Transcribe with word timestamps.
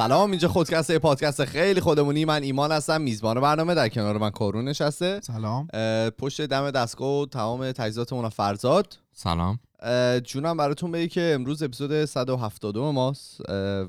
سلام 0.00 0.30
اینجا 0.30 0.48
خودکسته 0.48 0.98
پادکست 0.98 1.44
خیلی 1.44 1.80
خودمونی. 1.80 2.24
من 2.24 2.42
ایمان 2.42 2.72
هستم 2.72 3.00
میزبان 3.00 3.40
برنامه 3.40 3.74
در 3.74 3.88
کنار 3.88 4.18
من 4.18 4.30
کارون 4.30 4.64
نشسته. 4.64 5.20
سلام. 5.20 5.66
پشت 6.18 6.40
دم 6.40 6.70
دستگاه 6.70 7.20
و 7.20 7.26
تمام 7.26 7.72
تجهیزاتمون 7.72 8.28
فرزاد. 8.28 8.98
سلام. 9.12 9.58
جونم 10.24 10.56
براتون 10.56 10.92
بگی 10.92 11.08
که 11.08 11.32
امروز 11.34 11.62
اپیزود 11.62 12.04
172 12.04 12.92
ماست 12.92 13.40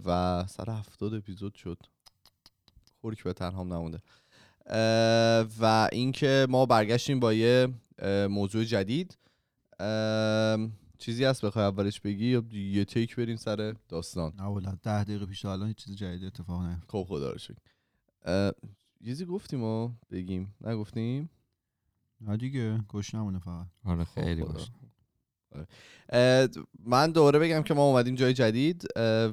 و 0.05 0.43
170 0.47 1.13
اپیزود 1.13 1.55
شد. 1.55 1.77
خورک 3.01 3.23
به 3.23 3.33
تنهام 3.33 3.73
نمونده. 3.73 3.99
و 5.61 5.89
اینکه 5.91 6.47
ما 6.49 6.65
برگشتیم 6.65 7.19
با 7.19 7.33
یه 7.33 7.67
موضوع 8.29 8.63
جدید. 8.63 9.17
چیزی 11.01 11.23
هست 11.23 11.45
بخوای 11.45 11.65
اولش 11.65 12.01
بگی 12.01 12.25
یا 12.25 12.43
یه 12.51 12.85
تیک 12.85 13.15
بریم 13.15 13.35
سر 13.35 13.75
داستان؟ 13.89 14.33
نه 14.37 14.43
والا 14.43 14.77
ده 14.83 15.03
دقیقه 15.03 15.25
پیش 15.25 15.45
الان 15.45 15.67
هیچ 15.67 15.77
چیز 15.77 15.95
جدید 15.95 16.23
اتفاق 16.25 16.61
نیفتاد 16.61 16.89
خب 16.89 17.03
خدا 17.07 17.31
رو 17.31 17.37
شکر. 17.37 18.51
چیزی 19.05 19.25
گفتیم 19.25 19.63
و 19.63 19.89
بگیم. 20.11 20.55
نگفتیم؟ 20.61 21.29
نه 22.21 22.37
دیگه 22.37 22.77
گوش 22.77 23.15
نمونه 23.15 23.39
فقط 23.39 23.67
آره 23.85 24.03
خیلی. 24.03 24.43
باش 24.43 24.67
من 26.85 27.11
دوباره 27.11 27.39
بگم 27.39 27.63
که 27.63 27.73
ما 27.73 27.83
اومدیم 27.83 28.15
جای 28.15 28.33
جدید 28.33 28.87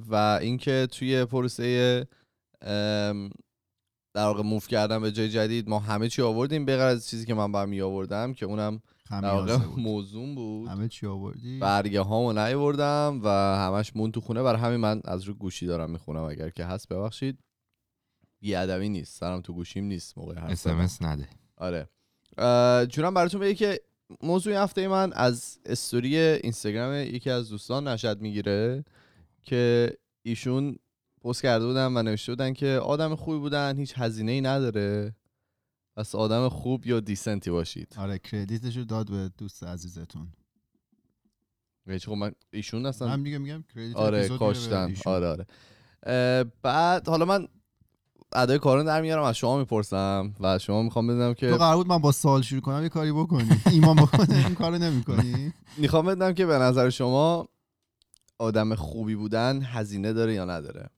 و 0.08 0.38
اینکه 0.42 0.88
توی 0.92 1.24
پروسه 1.24 2.06
در 4.14 4.24
واقع 4.24 4.42
موف 4.42 4.68
کردن 4.68 5.00
به 5.00 5.12
جای 5.12 5.28
جدید 5.28 5.68
ما 5.68 5.78
همه 5.78 6.08
چی 6.08 6.22
آوردیم 6.22 6.64
به 6.64 6.72
از 6.72 7.08
چیزی 7.08 7.26
که 7.26 7.34
من 7.34 7.52
برمی 7.52 7.80
آوردم 7.80 8.34
که 8.34 8.46
اونم 8.46 8.82
در 9.10 9.58
خمیازه 9.58 10.18
بود. 10.34 10.68
همه 10.68 10.88
چی 10.88 11.06
آوردی؟ 11.06 11.58
برگه 11.58 12.00
هامو 12.00 12.32
نیاوردم 12.32 13.20
و 13.24 13.28
همش 13.56 13.96
مون 13.96 14.12
تو 14.12 14.20
خونه. 14.20 14.42
برای 14.42 14.60
همین 14.60 14.76
من 14.76 15.00
از 15.04 15.22
رو 15.22 15.34
گوشی 15.34 15.66
دارم 15.66 15.90
می‌خونم. 15.90 16.22
اگر 16.22 16.50
که 16.50 16.64
هست 16.64 16.88
ببخشید. 16.88 17.38
بیادبی 18.40 18.88
نیست. 18.88 19.20
سرم 19.20 19.40
تو 19.40 19.52
گوشیم 19.52 19.84
نیست 19.84 20.18
موقع 20.18 20.34
زدن. 20.34 20.52
اسمس 20.52 21.02
نده. 21.02 21.28
آره. 21.56 21.88
جونم 22.86 23.14
براتون 23.14 23.40
بگه 23.40 23.54
که 23.54 23.80
موضوع 24.22 24.62
هفته 24.62 24.88
من 24.88 25.12
از 25.12 25.58
استوری 25.64 26.18
اینستاگرام 26.18 26.94
یکی 26.94 27.30
از 27.30 27.50
دوستان 27.50 27.88
نشد 27.88 28.20
می‌گیره 28.20 28.84
که 29.42 29.92
ایشون 30.22 30.76
پست 31.24 31.42
کرده 31.42 31.66
بودن 31.66 31.96
و 31.96 32.02
نوشته 32.02 32.32
بودن 32.32 32.52
که 32.52 32.66
آدم 32.66 33.14
خوبی 33.14 33.38
بودن 33.38 33.76
هیچ 33.76 33.94
هزینه 33.96 34.32
ای 34.32 34.40
نداره. 34.40 35.14
پس 35.98 36.14
آدم 36.14 36.48
خوب 36.48 36.86
یا 36.86 37.00
دیسنتی 37.00 37.50
باشید. 37.50 37.94
آره 37.96 38.18
کردیتشو 38.18 38.80
داد 38.84 39.10
به 39.10 39.30
دوست 39.38 39.64
عزیزتون. 39.64 40.28
هیچ 41.88 42.06
خب 42.06 42.12
من 42.12 42.32
ایشون 42.50 42.86
اصلا 42.86 43.08
هم 43.08 43.22
دیگه 43.22 43.38
میگم 43.38 43.64
کردیت 43.74 43.96
آره 43.96 44.28
کاشتن. 44.28 44.94
آره 45.06 45.26
آره. 45.26 45.46
بعد 46.62 47.08
حالا 47.08 47.24
من 47.24 47.48
ادای 48.32 48.58
کارون 48.58 48.84
در 48.84 49.00
میارم 49.02 49.22
از 49.22 49.36
شما 49.36 49.58
می‌پرسم 49.58 50.34
و 50.40 50.58
شما 50.58 50.82
می‌خوام 50.82 51.06
بدونم 51.06 51.34
که 51.34 51.50
تو 51.50 51.56
قرار 51.56 51.76
بود 51.76 51.86
من 51.86 51.98
با 51.98 52.12
سوال 52.12 52.42
شروع 52.42 52.60
کنم 52.60 52.82
یه 52.82 52.88
کاری 52.88 53.12
بکنی. 53.12 53.48
ایمان 53.70 53.96
بکنه 53.96 54.46
این 54.46 54.54
کارو 54.54 54.78
نمی‌کنی؟ 54.78 55.52
می‌خوام 55.78 56.06
بدونم 56.06 56.34
که 56.34 56.46
به 56.46 56.58
نظر 56.58 56.90
شما 56.90 57.48
آدم 58.38 58.74
خوبی 58.74 59.14
بودن 59.14 59.62
هزینه 59.62 60.12
داره 60.12 60.34
یا 60.34 60.44
نداره؟ 60.44 60.90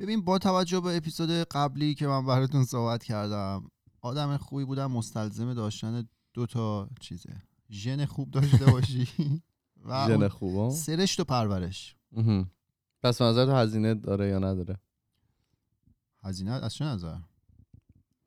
ببین 0.00 0.24
با 0.24 0.38
توجه 0.38 0.80
به 0.80 0.96
اپیزود 0.96 1.30
قبلی 1.30 1.94
که 1.94 2.06
من 2.06 2.26
براتون 2.26 2.64
صحبت 2.64 3.04
کردم 3.04 3.70
آدم 4.00 4.36
خوبی 4.36 4.64
بودن 4.64 4.86
مستلزم 4.86 5.54
داشتن 5.54 6.08
دو 6.34 6.46
تا 6.46 6.88
چیزه. 7.00 7.42
ژن 7.70 8.04
خوب 8.04 8.30
داشته 8.30 8.66
باشی 8.66 9.08
و 9.88 10.08
ژن 10.08 10.28
خوبا 10.28 10.70
سرشت 10.70 11.20
و 11.20 11.24
پرورش. 11.24 11.96
پس 13.02 13.22
نظر 13.22 13.46
تو 13.46 13.52
هزینه 13.52 13.94
داره 13.94 14.28
یا 14.28 14.38
نداره؟ 14.38 14.76
هزینه 16.22 16.50
از 16.50 16.74
چه 16.74 16.84
نظر؟ 16.84 17.18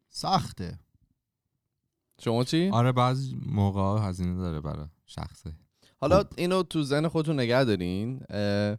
سخته. 0.10 0.80
شما 2.20 2.44
چی؟ 2.44 2.70
آره 2.70 2.92
بعضی 2.92 3.38
موقع 3.46 4.08
هزینه 4.10 4.36
داره 4.36 4.62
برای 4.62 4.88
شخصه. 5.06 5.54
حالا 6.02 6.24
اینو 6.38 6.64
تو 6.64 6.84
ذهن 6.84 7.08
خودتون 7.08 7.40
نگه 7.40 7.64
دارین. 7.64 8.22
اه، 8.30 8.78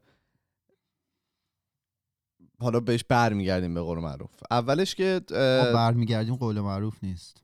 حالا 2.61 2.81
بهش 2.81 3.05
برمیگردیم 3.05 3.75
به 3.75 3.81
قول 3.81 3.99
معروف. 3.99 4.31
اولش 4.51 4.95
که 4.95 5.21
اه، 5.31 5.73
برمیگردیم 5.73 6.37
قول 6.37 6.61
معروف 6.61 7.05
نیست. 7.05 7.43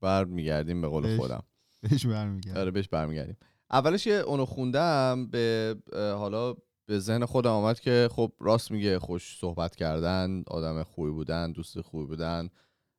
برمیگردیم 0.00 0.80
به 0.80 0.88
قول 0.88 1.02
بهش 1.02 1.20
خودم. 1.20 1.42
بهش 1.80 2.06
برمیگردیم. 2.06 2.60
آره 2.60 2.70
بهش 2.70 2.88
برمیگردیم. 2.88 3.36
اولش 3.70 4.04
که 4.04 4.14
اونو 4.14 4.44
خوندم 4.44 5.26
به 5.26 5.76
حالا 5.92 6.54
به 6.86 6.98
ذهن 6.98 7.24
خودم 7.24 7.50
آمد 7.50 7.80
که 7.80 8.08
خب 8.12 8.32
راست 8.40 8.70
میگه 8.70 8.98
خوش 8.98 9.38
صحبت 9.40 9.76
کردن 9.76 10.42
آدم 10.46 10.82
خوبی 10.82 11.10
بودن 11.10 11.52
دوست 11.52 11.80
خوبی 11.80 12.06
بودن. 12.06 12.48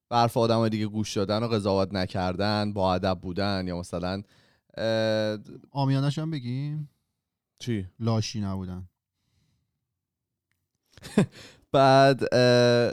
به 0.09 0.15
حرف 0.15 0.37
آدم 0.37 0.69
دیگه 0.69 0.87
گوش 0.87 1.17
دادن 1.17 1.43
و 1.43 1.47
قضاوت 1.47 1.93
نکردن 1.93 2.73
با 2.73 2.93
ادب 2.93 3.19
بودن 3.21 3.67
یا 3.67 3.79
مثلا 3.79 4.21
اه، 4.77 5.37
آمیانش 5.71 6.19
هم 6.19 6.31
بگیم؟ 6.31 6.89
چی؟ 7.59 7.87
لاشی 7.99 8.41
نبودن. 8.41 8.89
بعد 11.71 12.35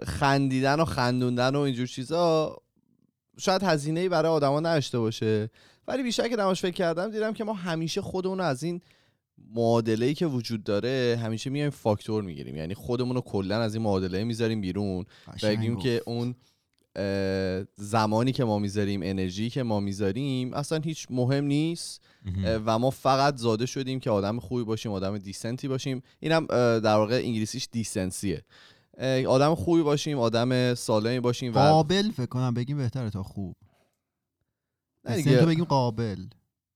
خندیدن 0.05 0.81
و 0.81 0.85
خندوندن 0.85 1.55
و 1.55 1.59
اینجور 1.61 1.87
چیزا 1.87 2.57
شاید 3.39 3.63
هزینه 3.63 4.01
ای 4.01 4.09
برای 4.09 4.33
آدما 4.33 4.61
نداشته 4.61 4.99
باشه 4.99 5.51
ولی 5.89 6.03
بیشتر 6.03 6.29
که 6.29 6.37
نماش 6.37 6.63
فکر 6.63 6.75
کردم 6.75 7.11
دیدم 7.11 7.33
که 7.33 7.45
ما 7.45 7.53
همیشه 7.53 8.01
خودمون 8.01 8.41
از 8.41 8.63
این 8.63 8.81
معادله 9.55 10.07
ای 10.07 10.15
که 10.15 10.27
وجود 10.27 10.65
داره 10.65 11.21
همیشه 11.23 11.51
میایم 11.51 11.71
فاکتور 11.71 12.23
می‌گیریم 12.23 12.57
یعنی 12.57 12.75
خودمون 12.75 13.17
رو 13.17 13.23
کلا 13.23 13.61
از 13.61 13.75
این 13.75 13.85
معادله 13.85 14.25
می‌ذاریم 14.25 14.61
بیرون 14.61 15.05
و. 15.43 15.77
که 15.77 16.03
اون 16.07 16.35
زمانی 17.77 18.33
که 18.33 18.45
ما 18.45 18.59
می‌ذاریم 18.59 19.01
انرژی 19.03 19.51
که 19.51 19.63
ما 19.63 19.81
می‌ذاریم 19.81 20.55
اصلا 20.55 20.79
هیچ 20.79 21.07
مهم 21.11 21.45
نیست. 21.45 22.03
و 22.45 22.79
ما 22.79 22.91
فقط 22.91 23.37
زاده 23.37 23.67
شدیم 23.67 24.01
که 24.01 24.11
آدم 24.11 24.41
خوبی 24.41 24.65
باشیم 24.65 24.93
آدم 24.93 25.19
دیسنتی 25.19 25.69
باشیم. 25.69 26.03
اینم 26.21 26.47
در 26.79 26.97
واقع 26.97 27.21
انگلیسیش 27.25 27.69
دیسنسیه. 27.73 28.45
آدم 29.29 29.55
خوبی 29.55 29.83
باشیم 29.83 30.19
آدم 30.19 30.75
سالمی 30.75 31.21
باشیم 31.21 31.55
و 31.55 31.59
قابل 31.59 32.11
فکر 32.11 32.27
کنم 32.27 32.55
بگیم 32.55 32.77
بهتره 32.77 33.11
تا 33.11 33.23
خوب. 33.23 33.57
تو 35.05 35.47
بگیم 35.47 35.65
قابل 35.65 36.27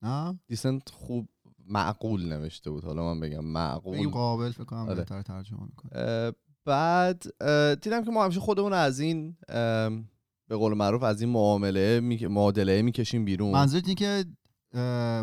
نه؟ 0.02 0.38
دیسنت 0.48 0.90
خوب 0.90 1.28
معقول 1.66 2.28
نوشته 2.32 2.70
بود. 2.70 2.84
حالا 2.84 3.14
من 3.14 3.20
بگم 3.20 3.38
بگیم 3.38 3.50
معقول 3.50 4.08
قابل 4.08 4.50
فکر 4.50 4.64
کنم 4.64 4.78
آره. 4.78 4.94
بهتر 4.94 5.22
ترجمه 5.22 5.62
می‌کنه 5.62 5.90
اه، 5.94 6.32
بعد 6.70 7.22
دیدم 7.82 8.04
که 8.04 8.10
ما 8.10 8.24
همیشه 8.24 8.40
خودمون 8.40 8.72
از 8.72 9.00
این 9.00 9.36
به 10.48 10.56
قول 10.56 10.74
معروف 10.74 11.02
از 11.02 11.20
این 11.20 11.30
معامله 11.30 12.00
می... 12.00 12.26
معادله 12.26 12.82
می‌کشیم 12.82 13.24
بیرون. 13.24 13.52
منظورت 13.52 13.84
اینه 13.88 13.94
که 13.94 14.24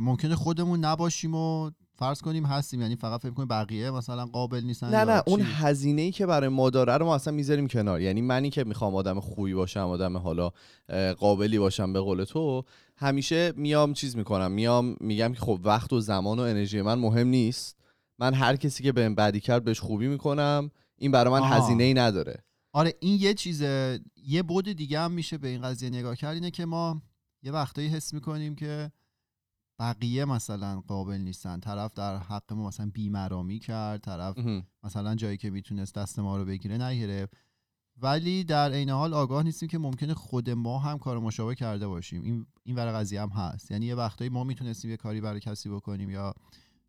ممکنه 0.01 0.35
خودمون 0.35 0.85
نباشیم 0.85 1.35
و 1.35 1.71
فرض 1.95 2.21
کنیم 2.21 2.45
هستیم 2.45 2.81
یعنی 2.81 2.95
فقط 2.95 3.21
فکر 3.21 3.31
کنیم 3.31 3.47
بقیه 3.47 3.91
مثلا 3.91 4.25
قابل 4.25 4.61
نیستن 4.63 4.89
نه 4.89 5.03
نه 5.03 5.23
اون؟ 5.27 5.41
هزینه 5.41 6.01
ای 6.01 6.11
که 6.11 6.25
برای 6.25 6.49
ما 6.49 6.69
داره 6.69 6.93
رو 6.97 7.05
ما 7.05 7.15
اصلا 7.15 7.33
می‌ذاریم 7.33 7.67
کنار. 7.67 8.01
یعنی 8.01 8.21
منی 8.21 8.49
که 8.49 8.63
می‌خوام 8.63 8.95
آدم 8.95 9.19
خوبی 9.19 9.53
باشم 9.53 9.87
آدم 9.87 10.17
حالا 10.17 10.51
قابلی 11.17 11.59
باشم 11.59 11.93
به 11.93 11.99
قول 11.99 12.23
تو 12.23 12.63
همیشه 12.97 13.53
میام 13.55 13.93
چیز 13.93 14.17
می‌کنم. 14.17 14.51
میام 14.51 14.95
میگم 14.99 15.33
که 15.33 15.39
خب 15.39 15.59
وقت 15.63 15.93
و 15.93 15.99
زمان 15.99 16.39
و 16.39 16.41
انرژی 16.41 16.81
من 16.81 16.99
مهم 16.99 17.27
نیست. 17.27 17.77
من 18.19 18.33
هر 18.33 18.55
کسی 18.55 18.83
که 18.83 18.91
بهم 18.91 19.15
بدی 19.15 19.39
کرد 19.39 19.63
بهش 19.63 19.79
خوبی 19.79 20.07
می‌کنم. 20.07 20.71
این 20.97 21.11
برای 21.11 21.33
من 21.33 21.39
آها. 21.39 21.55
هزینه 21.55 21.83
ای 21.83 21.93
نداره. 21.93 22.43
آره 22.73 22.93
این 22.99 23.21
یه 23.21 23.33
چیزه. 23.33 23.99
یه 24.15 24.43
بود 24.43 24.69
دیگه 24.69 24.99
هم 24.99 25.11
میشه 25.11 25.37
به 25.37 25.47
این 25.47 25.61
قضیه 25.61 25.89
نگاه 25.89 26.15
کرد 26.15 26.33
اینه 26.33 26.51
که 26.51 26.65
ما 26.65 27.01
یه 27.43 27.51
وقتایی 27.51 27.87
حس 27.87 28.13
می‌کنیم 28.13 28.55
که 28.55 28.91
بقیه 29.79 30.25
مثلا 30.25 30.81
قابل 30.87 31.17
نیستن. 31.17 31.59
طرف 31.59 31.93
در 31.93 32.17
حق 32.17 32.53
ما 32.53 32.67
مثلا 32.67 32.91
بیمرامی 32.93 33.59
کرد 33.59 34.01
طرف. 34.01 34.37
مثلا 34.83 35.15
جایی 35.15 35.37
که 35.37 35.49
می‌تونست 35.49 35.95
دست 35.95 36.19
ما 36.19 36.37
رو 36.37 36.45
بگیره 36.45 36.77
نگرفت. 36.77 37.33
ولی 38.01 38.43
در 38.43 38.71
عین 38.71 38.89
حال 38.89 39.13
آگاه 39.13 39.43
نیستیم 39.43 39.69
که 39.69 39.77
ممکنه 39.77 40.13
خود 40.13 40.49
ما 40.49 40.79
هم 40.79 40.99
کار 40.99 41.19
مشابه 41.19 41.55
کرده 41.55 41.87
باشیم. 41.87 42.21
این 42.21 42.45
این 42.63 42.75
ور 42.75 42.91
قضیه 42.91 43.21
هم 43.21 43.29
هست. 43.29 43.71
یعنی 43.71 43.85
یه 43.85 43.95
وقتایی 43.95 44.29
ما 44.29 44.43
می‌تونستیم 44.43 44.91
یه 44.91 44.97
کاری 44.97 45.21
برای 45.21 45.39
کسی 45.39 45.69
بکنیم 45.69 46.09
یا 46.09 46.33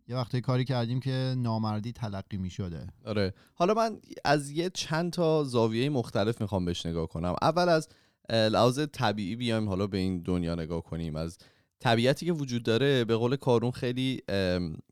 یه 0.08 0.16
وقتایی 0.16 0.40
کاری 0.40 0.64
کردیم 0.64 1.00
که 1.00 1.34
نامردی 1.38 1.92
تلقی 1.92 2.36
می‌شده. 2.36 2.86
آره. 3.04 3.34
حالا 3.54 3.74
من 3.74 4.00
از 4.24 4.50
یه 4.50 4.70
چند 4.70 5.12
تا 5.12 5.44
زاویه 5.44 5.90
مختلف 5.90 6.40
می‌خوام 6.40 6.64
بهش 6.64 6.86
نگاه 6.86 7.06
کنم. 7.06 7.34
اول 7.42 7.68
از 7.68 7.88
لحاظ 8.30 8.80
طبیعی 8.92 9.36
بیایم 9.36 9.68
حالا 9.68 9.86
به 9.86 9.98
این 9.98 10.22
دنیا 10.22 10.54
نگاه 10.54 10.82
کنیم. 10.82 11.16
از 11.16 11.38
طبیعتی 11.80 12.26
که 12.26 12.32
وجود 12.32 12.62
داره 12.62 13.04
به 13.04 13.16
قول 13.16 13.36
کارون 13.36 13.70
خیلی 13.70 14.22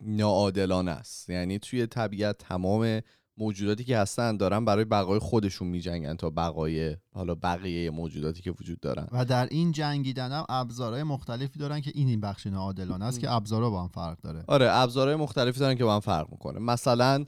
ناعادلانه 0.00 0.90
است. 0.90 1.30
یعنی 1.30 1.58
توی 1.58 1.86
طبیعت 1.86 2.38
تمام 2.38 3.00
موجوداتی 3.38 3.84
که 3.84 3.98
هستن 3.98 4.36
دارن 4.36 4.64
برای 4.64 4.84
بقای 4.84 5.18
خودشون 5.18 5.68
میجنگن 5.68 6.16
تا 6.16 6.30
بقای 6.30 6.96
حالا 7.10 7.34
بقیه 7.34 7.90
موجوداتی 7.90 8.42
که 8.42 8.50
وجود 8.50 8.80
دارن. 8.80 9.08
و 9.12 9.24
در 9.24 9.46
این 9.50 9.72
جنگیدن 9.72 10.32
هم 10.32 10.44
ابزارهای 10.48 11.02
مختلفی 11.02 11.58
دارن 11.58 11.80
که 11.80 11.92
این 11.94 12.08
این 12.08 12.20
بخش 12.20 12.46
ناعادلانه 12.46 13.04
است 13.04 13.20
که 13.20 13.30
ابزارها 13.30 13.70
با 13.70 13.82
هم 13.82 13.88
فرق 13.88 14.20
داره. 14.20 14.44
آره 14.46 14.66
ابزارهای 14.70 15.16
مختلفی 15.16 15.60
دارن 15.60 15.74
که 15.74 15.84
با 15.84 15.94
هم 15.94 16.00
فرق 16.00 16.32
می‌کنه. 16.32 16.58
مثلا 16.58 17.24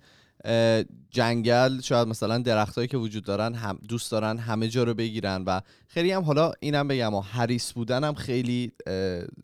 جنگل 1.11 1.81
شاید 1.81 2.09
مثلا 2.09 2.39
درختهایی 2.39 2.89
که 2.89 2.97
وجود 2.97 3.25
دارن 3.25 3.55
هم 3.55 3.79
دوست 3.89 4.11
دارن 4.11 4.39
همه 4.39 4.69
جا 4.69 4.85
رو 4.85 4.95
بگیرن 4.95 5.45
و 5.47 5.61
خیلی 5.87 6.13
هم 6.13 6.23
حالا 6.23 6.53
اینم 6.61 6.89
بگم 6.89 7.15
و 7.15 7.21
حریص 7.21 7.73
بودن 7.73 8.05
هم 8.05 8.15
خیلی 8.15 8.73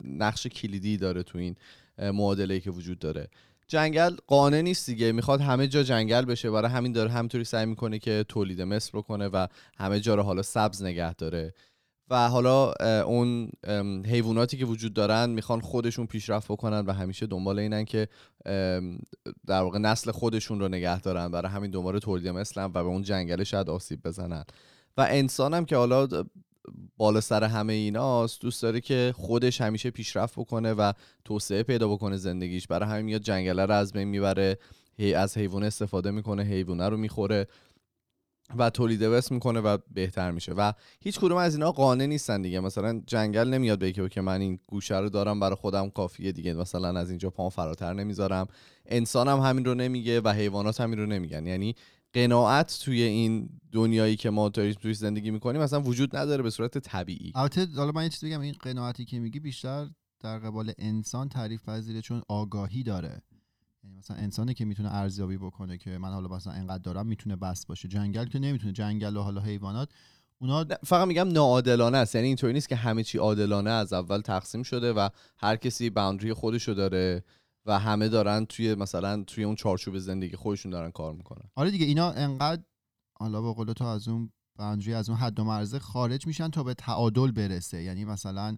نقش 0.03 0.47
کلیدی 0.47 0.97
داره 0.97 1.23
تو 1.23 1.37
این 1.37 1.55
معادله 1.99 2.59
که 2.59 2.71
وجود 2.71 2.99
داره. 2.99 3.27
جنگل 3.67 4.15
قانع 4.27 4.61
نیست 4.61 4.89
دیگه. 4.89 5.11
می‌خواد 5.11 5.41
همه 5.41 5.67
جا 5.67 5.83
جنگل 5.83 6.25
بشه. 6.25 6.51
برای 6.51 6.71
همین 6.71 6.91
داره 6.91 7.11
همینطوری 7.11 7.43
سعی 7.43 7.65
می‌کنه 7.65 7.99
که 7.99 8.25
تولید 8.29 8.61
مثل 8.61 8.97
بکنه 8.97 9.27
و 9.27 9.47
همه 9.77 9.99
جا 9.99 10.15
رو 10.15 10.23
حالا 10.23 10.41
سبز 10.41 10.83
نگه 10.83 11.13
داره. 11.13 11.53
و 12.09 12.29
حالا 12.29 12.73
اون 13.03 13.51
حیواناتی 14.05 14.57
که 14.57 14.65
وجود 14.65 14.93
دارن 14.93 15.29
می‌خوان 15.29 15.61
خودشون 15.61 16.05
پیشرفت 16.05 16.47
بکنن 16.51 16.79
و 16.79 16.91
همیشه 16.91 17.25
دنبال 17.25 17.59
اینن 17.59 17.85
که 17.85 18.07
در 19.47 19.61
واقع 19.61 19.79
نسل 19.79 20.11
خودشون 20.11 20.59
رو 20.59 20.67
نگه 20.67 21.01
دارن. 21.01 21.31
برای 21.31 21.51
همین 21.51 21.71
دنبال 21.71 21.99
تولید 21.99 22.27
مثلن 22.27 22.65
و 22.65 22.69
به 22.69 22.79
اون 22.79 23.01
جنگل 23.01 23.43
شاید 23.43 23.69
آسیب 23.69 24.03
بزنن. 24.03 24.43
و 24.97 25.07
انسان 25.09 25.53
هم 25.53 25.65
که 25.65 25.75
حالا 25.75 26.07
بالا 26.97 27.21
سر 27.21 27.43
همه 27.43 27.73
ایناست. 27.73 28.41
دوست 28.41 28.61
داره 28.61 28.81
که 28.81 29.13
خودش 29.17 29.61
همیشه 29.61 29.91
پیشرفت 29.91 30.39
بکنه 30.39 30.73
و 30.73 30.93
توسعه 31.25 31.63
پیدا 31.63 31.87
بکنه 31.87 32.17
زندگیش. 32.17 32.67
برای 32.67 32.89
همین 32.89 33.05
میاد 33.05 33.21
جنگله 33.21 33.65
رو 33.65 33.73
از 33.73 33.93
بین 33.93 34.07
می‌بره 34.07 34.57
هی 34.97 35.13
از 35.13 35.37
حیوان 35.37 35.63
استفاده 35.63 36.11
می‌کنه 36.11 36.43
حیوانه 36.43 36.89
رو 36.89 36.97
می‌خوره 36.97 37.47
و 38.57 38.69
تولید 38.69 39.01
وست 39.01 39.31
می‌کنه 39.31 39.59
و 39.59 39.77
بهتر 39.93 40.31
میشه. 40.31 40.53
و 40.53 40.73
هیچ 40.99 41.19
کدوم 41.19 41.37
از 41.37 41.55
اینا 41.55 41.71
قانع 41.71 42.05
نیستن 42.05 42.41
دیگه. 42.41 42.59
مثلا 42.59 43.01
جنگل 43.07 43.47
نمیاد 43.47 43.79
بگه 43.79 44.09
که 44.09 44.21
من 44.21 44.41
این 44.41 44.59
گوشه 44.67 44.97
رو 44.97 45.09
دارم 45.09 45.39
برای 45.39 45.55
خودم 45.55 45.89
کافیه 45.89 46.31
دیگه. 46.31 46.53
مثلا 46.53 46.99
از 46.99 47.09
اینجا 47.09 47.29
پام 47.29 47.49
فراتر 47.49 47.93
نمی‌ذارم. 47.93 48.47
انسان 48.85 49.27
هم 49.27 49.39
همین 49.39 49.65
رو 49.65 49.73
نمیگه 49.73 50.21
و 50.21 50.29
حیوانات 50.29 50.81
همین 50.81 50.99
رو 50.99 51.05
نمیگن. 51.05 51.45
یعنی 51.45 51.75
قناعت 52.15 52.79
توی 52.83 53.01
این 53.01 53.49
دنیایی 53.71 54.15
که 54.15 54.29
ما 54.29 54.49
داریم 54.49 54.73
توی 54.73 54.93
زندگی 54.93 55.31
می‌کنیم 55.31 55.61
مثلا 55.61 55.81
وجود 55.81 56.15
نداره 56.15 56.43
به 56.43 56.49
صورت 56.49 56.77
طبیعی. 56.77 57.31
البته 57.35 57.67
حالا 57.75 57.91
من 57.91 58.03
یه 58.03 58.09
چیز 58.09 58.25
بگم 58.25 58.41
این 58.41 58.55
قناعتی 58.59 59.05
که 59.05 59.19
میگی 59.19 59.39
بیشتر 59.39 59.87
در 60.19 60.39
قبال 60.39 60.71
انسان 60.77 61.29
تعریف 61.29 61.63
پذیره 61.63 62.01
چون 62.01 62.21
آگاهی 62.29 62.83
داره. 62.83 63.21
یعنی 63.83 63.97
مثلا 63.97 64.17
انسانی 64.17 64.53
که 64.53 64.65
می‌تونه 64.65 64.95
ارزیابی 64.95 65.37
بکنه 65.37 65.77
که 65.77 65.97
من 65.97 66.09
حالا 66.09 66.27
مثلا 66.27 66.53
انقدر 66.53 66.83
دارم 66.83 67.07
می‌تونه 67.07 67.35
بس 67.35 67.65
باشه. 67.65 67.87
جنگل 67.87 68.25
که 68.25 68.39
نمی‌تونه 68.39 68.73
جنگل 68.73 69.17
و 69.17 69.21
حالا 69.21 69.41
حیوانات 69.41 69.89
اونا 70.37 70.65
فقط 70.83 71.07
میگم 71.07 71.27
ناعادلانه 71.27 71.97
است. 71.97 72.15
یعنی 72.15 72.27
اینطوری 72.27 72.53
نیست 72.53 72.69
که 72.69 72.75
همه 72.75 73.03
چی 73.03 73.17
عادلانه 73.17 73.69
از 73.69 73.93
اول 73.93 74.21
تقسیم 74.21 74.63
شده 74.63 74.93
و 74.93 75.09
هر 75.37 75.55
کسی 75.55 75.89
باوندری 75.89 76.33
خودشو 76.33 76.73
داره. 76.73 77.23
و 77.65 77.79
همه 77.79 78.09
دارن 78.09 78.45
توی 78.45 78.75
مثلا 78.75 79.23
توی 79.23 79.43
اون 79.43 79.55
چارچوب 79.55 79.97
زندگی 79.97 80.35
خودشون 80.35 80.71
دارن 80.71 80.91
کار 80.91 81.13
می‌کنن. 81.13 81.49
آره 81.55 81.71
دیگه 81.71 81.85
اینا 81.85 82.11
انقدر 82.11 82.63
حالا 83.13 83.41
به 83.41 83.53
قول 83.53 83.73
تو 83.73 83.85
از 83.85 84.07
اون 84.07 84.31
بندری 84.55 84.93
از 84.93 85.09
اون 85.09 85.17
حد 85.17 85.39
و 85.39 85.43
مرزه 85.43 85.79
خارج 85.79 86.27
میشن 86.27 86.49
تا 86.49 86.63
به 86.63 86.73
تعادل 86.73 87.31
برسه. 87.31 87.83
یعنی 87.83 88.05
مثلا 88.05 88.57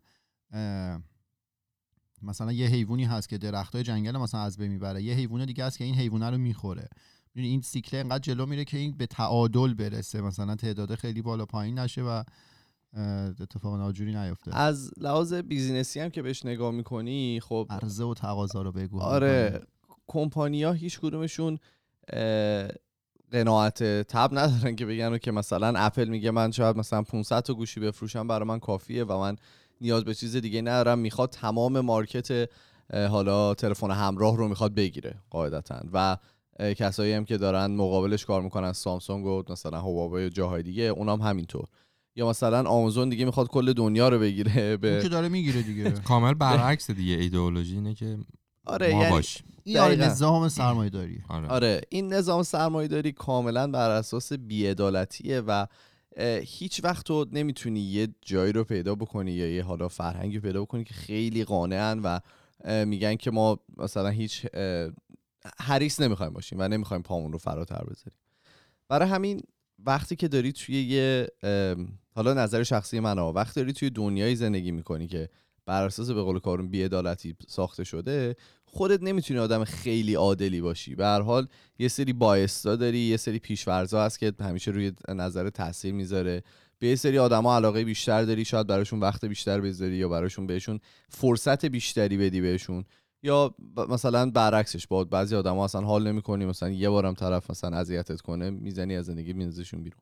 مثلا 2.22 2.52
یه 2.52 2.68
حیوانی 2.68 3.06
هست 3.06 3.30
که 3.30 3.38
درختای 3.38 3.84
جنگل 3.84 4.18
مثلا 4.18 4.42
از 4.42 4.58
بین 4.58 4.72
می‌بره. 4.72 5.04
یه 5.04 5.14
حیوان 5.14 5.46
دیگه 5.46 5.66
هست 5.66 5.78
که 5.78 5.84
این 5.84 5.96
حیوانه 5.96 6.30
رو 6.30 6.38
می‌خوره. 6.38 6.90
این 7.36 7.62
سیکل 7.62 7.98
انقدر 7.98 8.20
جلو 8.20 8.46
میره 8.46 8.66
که 8.66 8.78
این 8.78 8.98
به 8.98 9.06
تعادل 9.06 9.74
برسه. 9.74 10.22
مثلا 10.22 10.56
تعداد 10.56 10.96
خیلی 10.96 11.22
بالا 11.22 11.46
پایین 11.46 11.80
نشه 11.80 12.02
و 12.02 12.24
اتفاق 13.42 13.76
ناجوری 13.76 14.16
نیفته. 14.16 14.58
از 14.58 14.92
لحاظ 14.98 15.34
business 15.34 15.93
ی 15.93 16.00
هم 16.00 16.10
که 16.10 16.22
بهش 16.22 16.46
نگاه 16.46 16.72
می‌کنی 16.72 17.40
خب 17.40 17.68
عرضه 17.70 18.04
و 18.04 18.14
تقاضا 18.14 18.62
رو 18.62 18.72
بگو 18.72 19.02
آره 19.02 19.62
کمپانیا 20.08 20.72
هیچ 20.72 21.00
کدومشون 21.00 21.58
قناعت 23.32 23.84
طبع 23.84 24.30
ندارن 24.34 24.76
که 24.76 24.86
بگن 24.86 25.18
که 25.18 25.32
مثلا 25.32 25.74
اپل 25.80 26.06
میگه 26.06 26.32
من 26.32 26.52
شاید 26.52 26.78
مثلا 26.78 27.02
500 27.02 27.40
تا 27.40 27.54
گوشی 27.54 27.80
بفروشم 27.80 28.28
برای 28.28 28.48
من 28.48 28.60
کافیه 28.60 29.04
و 29.04 29.20
من 29.20 29.36
نیاز 29.82 30.04
به 30.04 30.14
چیز 30.14 30.36
دیگه 30.36 30.62
ندارم. 30.62 31.00
می‌خواد 31.00 31.30
تمام 31.30 31.80
market 31.80 32.50
حالا 32.94 33.54
تلفن 33.54 33.92
همراه 33.92 34.38
رو 34.38 34.48
می‌خواد 34.48 34.74
بگیره 34.74 35.16
قاعدتا. 35.30 35.82
و 35.94 36.18
کسایی 36.60 37.14
هم 37.14 37.26
که 37.26 37.38
دارن 37.38 37.66
مقابلش 37.66 38.26
کار 38.26 38.42
می‌کنن 38.42 38.74
سامسونگ 38.74 39.26
و 39.26 39.44
مثلا 39.50 39.82
هواوی 39.82 40.26
و 40.26 40.30
جاهای 40.30 40.64
دیگه 40.64 40.84
اونام 40.84 41.22
همینطور. 41.22 41.68
یا 42.18 42.30
مثلا 42.30 42.70
آمازون 42.70 43.10
دیگه 43.10 43.26
می‌خواد 43.26 43.48
کل 43.48 43.74
دنیا 43.74 44.10
رو 44.10 44.20
بگیره 44.20 44.62
اون 44.68 44.78
به 44.78 45.00
که 45.04 45.10
داره 45.10 45.30
می‌گیره 45.30 45.62
دیگه 45.62 45.92
کامل 46.10 46.34
برعکس 46.34 46.92
دیگه 46.92 47.14
ایدئولوژی 47.14 47.76
اینه 47.76 47.94
که 47.94 48.18
آره 48.66 48.94
ما 48.94 49.02
یعنی 49.02 49.12
باش 49.12 49.44
این 49.64 49.78
آره. 49.78 49.96
نظام 49.96 50.50
سرمایه 50.50 50.90
داری 50.90 51.24
آره. 51.30 51.48
آره 51.48 51.82
این 51.90 52.14
نظام 52.14 52.44
سرمایه 52.44 52.88
داری 52.88 53.12
کاملا 53.12 53.68
بر 53.68 53.90
اساس 53.90 54.34
بیعدالتیه 54.34 55.42
و 55.42 55.68
هیچ 56.42 56.84
وقت 56.84 57.06
تو 57.06 57.26
نمی‌تونی 57.32 57.80
یه 57.80 58.08
جایی 58.22 58.52
رو 58.52 58.64
پیدا 58.64 58.96
بکنی 58.96 59.32
یا 59.32 59.56
یه 59.56 59.64
حالا 59.64 59.88
فرهنگی 59.88 60.40
پیدا 60.40 60.62
بکنی 60.62 60.84
که 60.84 60.94
خیلی 60.94 61.44
قانعن 61.44 62.00
و 62.00 62.20
میگن 62.86 63.16
که 63.16 63.32
ما 63.32 63.60
مثلا 63.78 64.10
هیچ 64.10 64.46
حریص 65.60 66.00
نمی‌خوایم 66.00 66.34
باشیم 66.34 66.60
و 66.60 66.68
نمی‌خوایم 66.68 67.04
پامون 67.04 67.32
رو 67.32 67.38
فراتر 67.38 67.84
بذاریم 67.84 68.20
برای 68.90 69.10
همین 69.10 69.42
وقتی 69.86 70.16
که 70.16 70.28
داری 70.28 70.52
توی 70.52 70.84
یه 70.84 71.28
حالا 72.18 72.34
نظر 72.34 72.64
شخصی 72.64 73.00
من 73.00 73.18
ها 73.18 73.34
وقتی 73.34 73.60
داری 73.60 73.74
توی 73.74 73.90
دنیای 73.90 74.36
زندگی 74.36 74.72
می‌کنی 74.72 75.08
که 75.08 75.30
بر 75.66 75.86
اساس 75.86 76.12
به 76.12 76.22
قول 76.22 76.40
کارون 76.40 76.68
بیعدالتی 76.70 77.36
ساخته 77.48 77.84
شده 77.84 78.36
خودت 78.66 79.04
نمی‌تونی 79.04 79.40
آدم 79.40 79.64
خیلی 79.64 80.16
عادلی 80.16 80.62
باشی. 80.62 80.96
به 80.96 81.06
هر 81.06 81.22
حال 81.22 81.48
یه 81.80 81.88
سری 81.88 82.14
بایستا 82.14 82.76
داری 82.76 82.98
یه 82.98 83.18
سری 83.18 83.40
پیشورزا 83.40 84.06
هست 84.06 84.20
که 84.20 84.34
همیشه 84.40 84.72
روی 84.72 84.92
نظر 85.10 85.50
تاثیر 85.50 85.94
می‌ذاره. 85.94 86.44
به 86.80 86.88
یه 86.88 86.96
سری 86.96 87.20
آدما 87.20 87.56
علاقه 87.56 87.84
بیشتر 87.84 88.24
داری 88.24 88.46
شاید 88.46 88.68
براشون 88.68 89.00
وقت 89.00 89.26
بیشتر 89.26 89.62
بذاری 89.62 89.96
یا 89.96 90.10
براشون 90.10 90.48
بهشون 90.48 90.80
فرصت 91.10 91.66
بیشتری 91.66 92.18
بدی 92.18 92.42
بهشون. 92.42 92.86
یا 93.24 93.56
مثلا 93.90 94.32
برعکسش 94.32 94.88
با 94.88 95.04
بعضی 95.04 95.36
آدما 95.36 95.66
اصلا 95.66 95.82
حال 95.82 96.08
نمی‌کنی 96.08 96.46
مثلا 96.46 96.70
یه 96.70 96.90
بارم 96.90 97.14
طرف 97.14 97.52
مثلا 97.52 97.78
اذیتت 97.78 98.22
کنه 98.22 98.50
می‌زنی 98.50 98.96
از 98.96 99.06
زندگی 99.06 99.34
میندازشون 99.34 99.84
بیرون. 99.84 100.02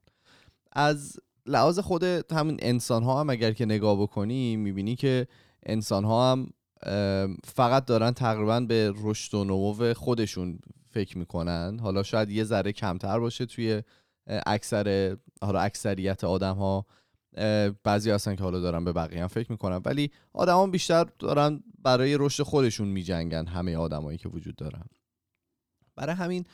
از 0.71 1.17
لحاظ 1.45 1.79
خود 1.79 2.03
همین 2.03 2.57
انسان 2.61 3.03
ها 3.03 3.19
هم 3.19 3.29
اگر 3.29 3.51
که 3.51 3.65
نگاه 3.65 4.01
بکنی 4.01 4.55
می‌بینی 4.55 4.95
که 4.95 5.27
انسان 5.63 6.03
ها 6.03 6.31
هم 6.31 6.51
فقط 7.43 7.85
دارن 7.85 8.11
تقریبا 8.11 8.59
به 8.59 8.93
رشد 9.03 9.33
و 9.33 9.43
نمو 9.43 9.93
خودشون 9.93 10.59
فکر 10.89 11.17
می‌کنن. 11.17 11.79
حالا 11.79 12.03
شاید 12.03 12.29
یه 12.29 12.43
ذره 12.43 12.71
کمتر 12.71 13.19
باشه 13.19 13.45
توی 13.45 13.83
اکثر 14.27 15.17
حالا 15.41 15.59
اکثریت 15.59 16.23
آدم 16.23 16.55
ها 16.55 16.85
بعضی 17.83 18.11
هستن 18.11 18.35
که 18.35 18.43
حالا 18.43 18.59
دارن 18.59 18.85
به 18.85 18.93
بقیه 18.93 19.21
هم 19.21 19.27
فکر 19.27 19.51
می‌کنن. 19.51 19.81
ولی 19.85 20.11
آدما 20.33 20.67
بیشتر 20.67 21.05
دارن 21.19 21.63
برای 21.79 22.17
رشد 22.19 22.43
خودشون 22.43 22.87
میجنگن 22.87 23.45
همه 23.47 23.77
آدمایی 23.77 24.17
که 24.17 24.29
وجود 24.29 24.55
دارن. 24.55 24.85
برای 25.95 26.15
همین 26.15 26.45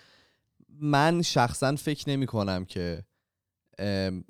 من 0.69 1.21
شخصا 1.21 1.75
فکر 1.75 2.09
نمی 2.09 2.25
کنم 2.25 2.65
که 2.65 3.03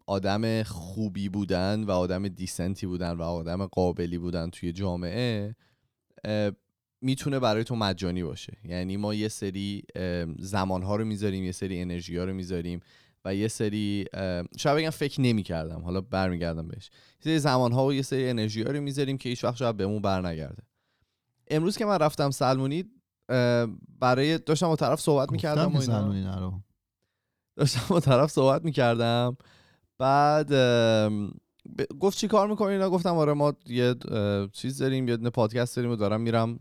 آدم 0.08 0.64
خوبی 0.64 1.30
بودن 1.30 1.84
و 1.84 1.92
آدم 1.92 2.28
دیسنتی 2.28 2.88
بودن 2.88 3.12
و 3.12 3.22
آدم 3.22 3.66
قابلی 3.66 4.18
بودن 4.18 4.50
توی 4.50 4.72
جامعه 4.72 5.56
می‌تونه 7.02 7.40
برای 7.40 7.64
تو 7.64 7.76
مجانی 7.76 8.24
باشه. 8.24 8.58
یعنی 8.64 8.98
ما 8.98 9.14
یه 9.14 9.28
سری 9.28 9.84
زمانها 10.40 10.96
رو 10.96 11.06
می‌ذاریم 11.06 11.44
یه 11.44 11.52
سری 11.52 11.82
انرژی 11.82 12.18
ها 12.18 12.24
رو 12.24 12.34
می‌ذاریم 12.34 12.80
و 13.26 13.36
یه 13.36 13.48
سری 13.48 14.06
شاید 14.58 14.78
بگم 14.78 14.90
فکر 14.90 15.22
نمی 15.22 15.44
کردم 15.44 15.82
حالا 15.82 16.02
برمیگردم 16.02 16.68
بهش. 16.68 16.86
یه 16.86 17.24
سری 17.24 17.40
زمانها 17.40 17.86
و 17.86 17.94
یه 17.94 18.02
سری 18.02 18.30
انرژی 18.30 18.64
ها 18.64 18.72
رو 18.72 18.82
می‌ذاریم 18.82 19.18
که 19.18 19.30
هیچ 19.30 19.44
وقت 19.44 19.56
شاید 19.56 19.78
بهمون 19.78 20.02
برنگرده. 20.02 20.64
امروز 21.48 21.78
که 21.78 21.86
من 21.86 22.00
رفتم 22.00 22.32
سلمونی 22.32 22.86
برای 24.00 24.38
داشتم 24.38 24.68
با 24.68 24.76
طرف 24.76 25.02
صحبت 25.02 25.32
می‌کردم 25.32 25.66
و 25.66 25.80
اینا. 25.80 25.82
سلمونی 25.82 26.22
نرو. 26.22 26.62
داشتم 27.56 27.82
با 27.90 28.00
طرف 28.00 28.32
صحبت 28.32 28.66
می‌کردم. 28.66 29.38
بعد 29.98 30.54
گفت 32.00 32.18
چی 32.18 32.28
کار 32.28 32.48
می‌کنی 32.48 32.74
اینا؟ 32.74 32.90
گفتم 32.90 33.16
آره 33.16 33.34
ما 33.34 33.54
یه 33.66 33.96
چیز 34.54 34.78
داریم 34.78 35.08
یه 35.08 35.18
پادکست 35.18 35.76
داریم 35.76 35.92
و 35.92 35.96
دارم 35.96 36.22
میرم 36.22 36.60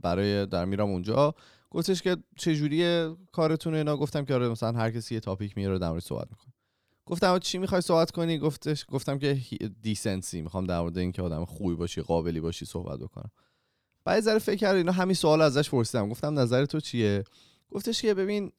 برای 0.00 0.46
در 0.46 0.64
میرم 0.64 0.88
اونجا. 0.90 1.34
گفتش 1.70 2.02
که 2.02 2.16
چه 2.36 2.56
جوریه 2.56 3.16
کارتون 3.32 3.74
اینا؟ 3.74 3.96
گفتم 3.96 4.24
که 4.24 4.34
آره 4.34 4.48
مثلا 4.48 4.78
هر 4.78 4.90
کسی 4.90 5.14
یه 5.14 5.20
تاپیک 5.20 5.56
میاره 5.56 5.78
در 5.78 5.88
مورد 5.88 6.02
صحبت 6.02 6.28
می‌کنه. 6.30 6.52
گفتم 7.06 7.38
چی 7.38 7.58
می‌خوای 7.58 7.80
صحبت 7.80 8.10
کنی؟ 8.10 8.38
گفتش 8.38 8.86
گفتم 8.88 9.18
که 9.18 9.40
دیسنسی 9.82 10.42
می‌خوام 10.42 10.64
در 10.64 10.80
مورد 10.80 10.98
اینکه 10.98 11.22
آدم 11.22 11.44
خوبی 11.44 11.74
باشی 11.74 12.00
قابلی 12.02 12.40
باشی 12.40 12.64
صحبت 12.64 12.98
بکنم. 12.98 13.30
بعد 14.04 14.20
ذره 14.20 14.38
فکر 14.38 14.56
کرد 14.56 14.76
اینا 14.76 14.92
همین 14.92 15.14
سوال 15.14 15.40
ازش 15.40 15.70
پرسیدم. 15.70 16.08
گفتم 16.08 16.38
نظر 16.38 16.64
تو 16.64 16.80
چیه؟ 16.80 17.24
گفتش 17.70 18.02
که 18.02 18.14
ببین 18.14 18.52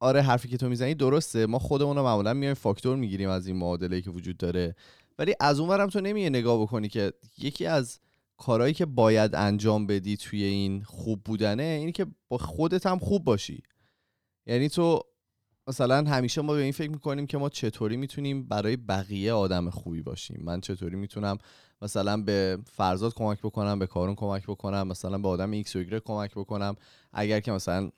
آره 0.00 0.22
حرفی 0.22 0.48
که 0.48 0.56
تو 0.56 0.68
می‌زنی 0.68 0.94
درسته. 0.94 1.46
ما 1.46 1.58
خودمون 1.58 2.00
معمولا 2.00 2.34
میایم 2.34 2.54
فاکتور 2.54 2.96
می‌گیریم 2.96 3.28
از 3.28 3.46
این 3.46 3.56
معادله 3.56 4.00
که 4.00 4.10
وجود 4.10 4.36
داره. 4.36 4.74
ولی 5.18 5.34
از 5.40 5.60
اونورم 5.60 5.88
تو 5.88 6.00
نمیه 6.00 6.30
نگاه 6.30 6.62
بکنی 6.62 6.88
که 6.88 7.12
یکی 7.38 7.66
از 7.66 8.00
کارهایی 8.36 8.74
که 8.74 8.86
باید 8.86 9.34
انجام 9.34 9.86
بدی 9.86 10.16
توی 10.16 10.44
این 10.44 10.82
خوب 10.82 11.22
بودنه 11.24 11.62
اینی 11.62 11.92
که 11.92 12.06
با 12.28 12.38
خودت 12.38 12.86
هم 12.86 12.98
خوب 12.98 13.24
باشی. 13.24 13.62
یعنی 14.46 14.68
تو 14.68 15.02
مثلا 15.66 16.04
همیشه 16.04 16.40
ما 16.40 16.54
به 16.54 16.62
این 16.62 16.72
فکر 16.72 16.90
می‌کنیم 16.90 17.26
که 17.26 17.38
ما 17.38 17.48
چطوری 17.48 17.96
می‌تونیم 17.96 18.48
برای 18.48 18.76
بقیه 18.76 19.32
آدم 19.32 19.70
خوبی 19.70 20.02
باشیم. 20.02 20.40
من 20.44 20.60
چطوری 20.60 20.96
می‌تونم 20.96 21.38
مثلا 21.82 22.16
به 22.16 22.58
فرزاد 22.72 23.14
کمک 23.14 23.38
بکنم 23.38 23.78
به 23.78 23.86
کارون 23.86 24.14
کمک 24.14 24.46
بکنم 24.46 24.88
مثلا 24.88 25.18
به 25.18 25.28
آدم 25.28 25.50
X 25.50 25.76
و 25.76 25.84
کمک 25.84 26.30
بکنم. 26.34 26.76
اگر 27.12 27.40
که 27.40 27.52
مثلا 27.52 27.90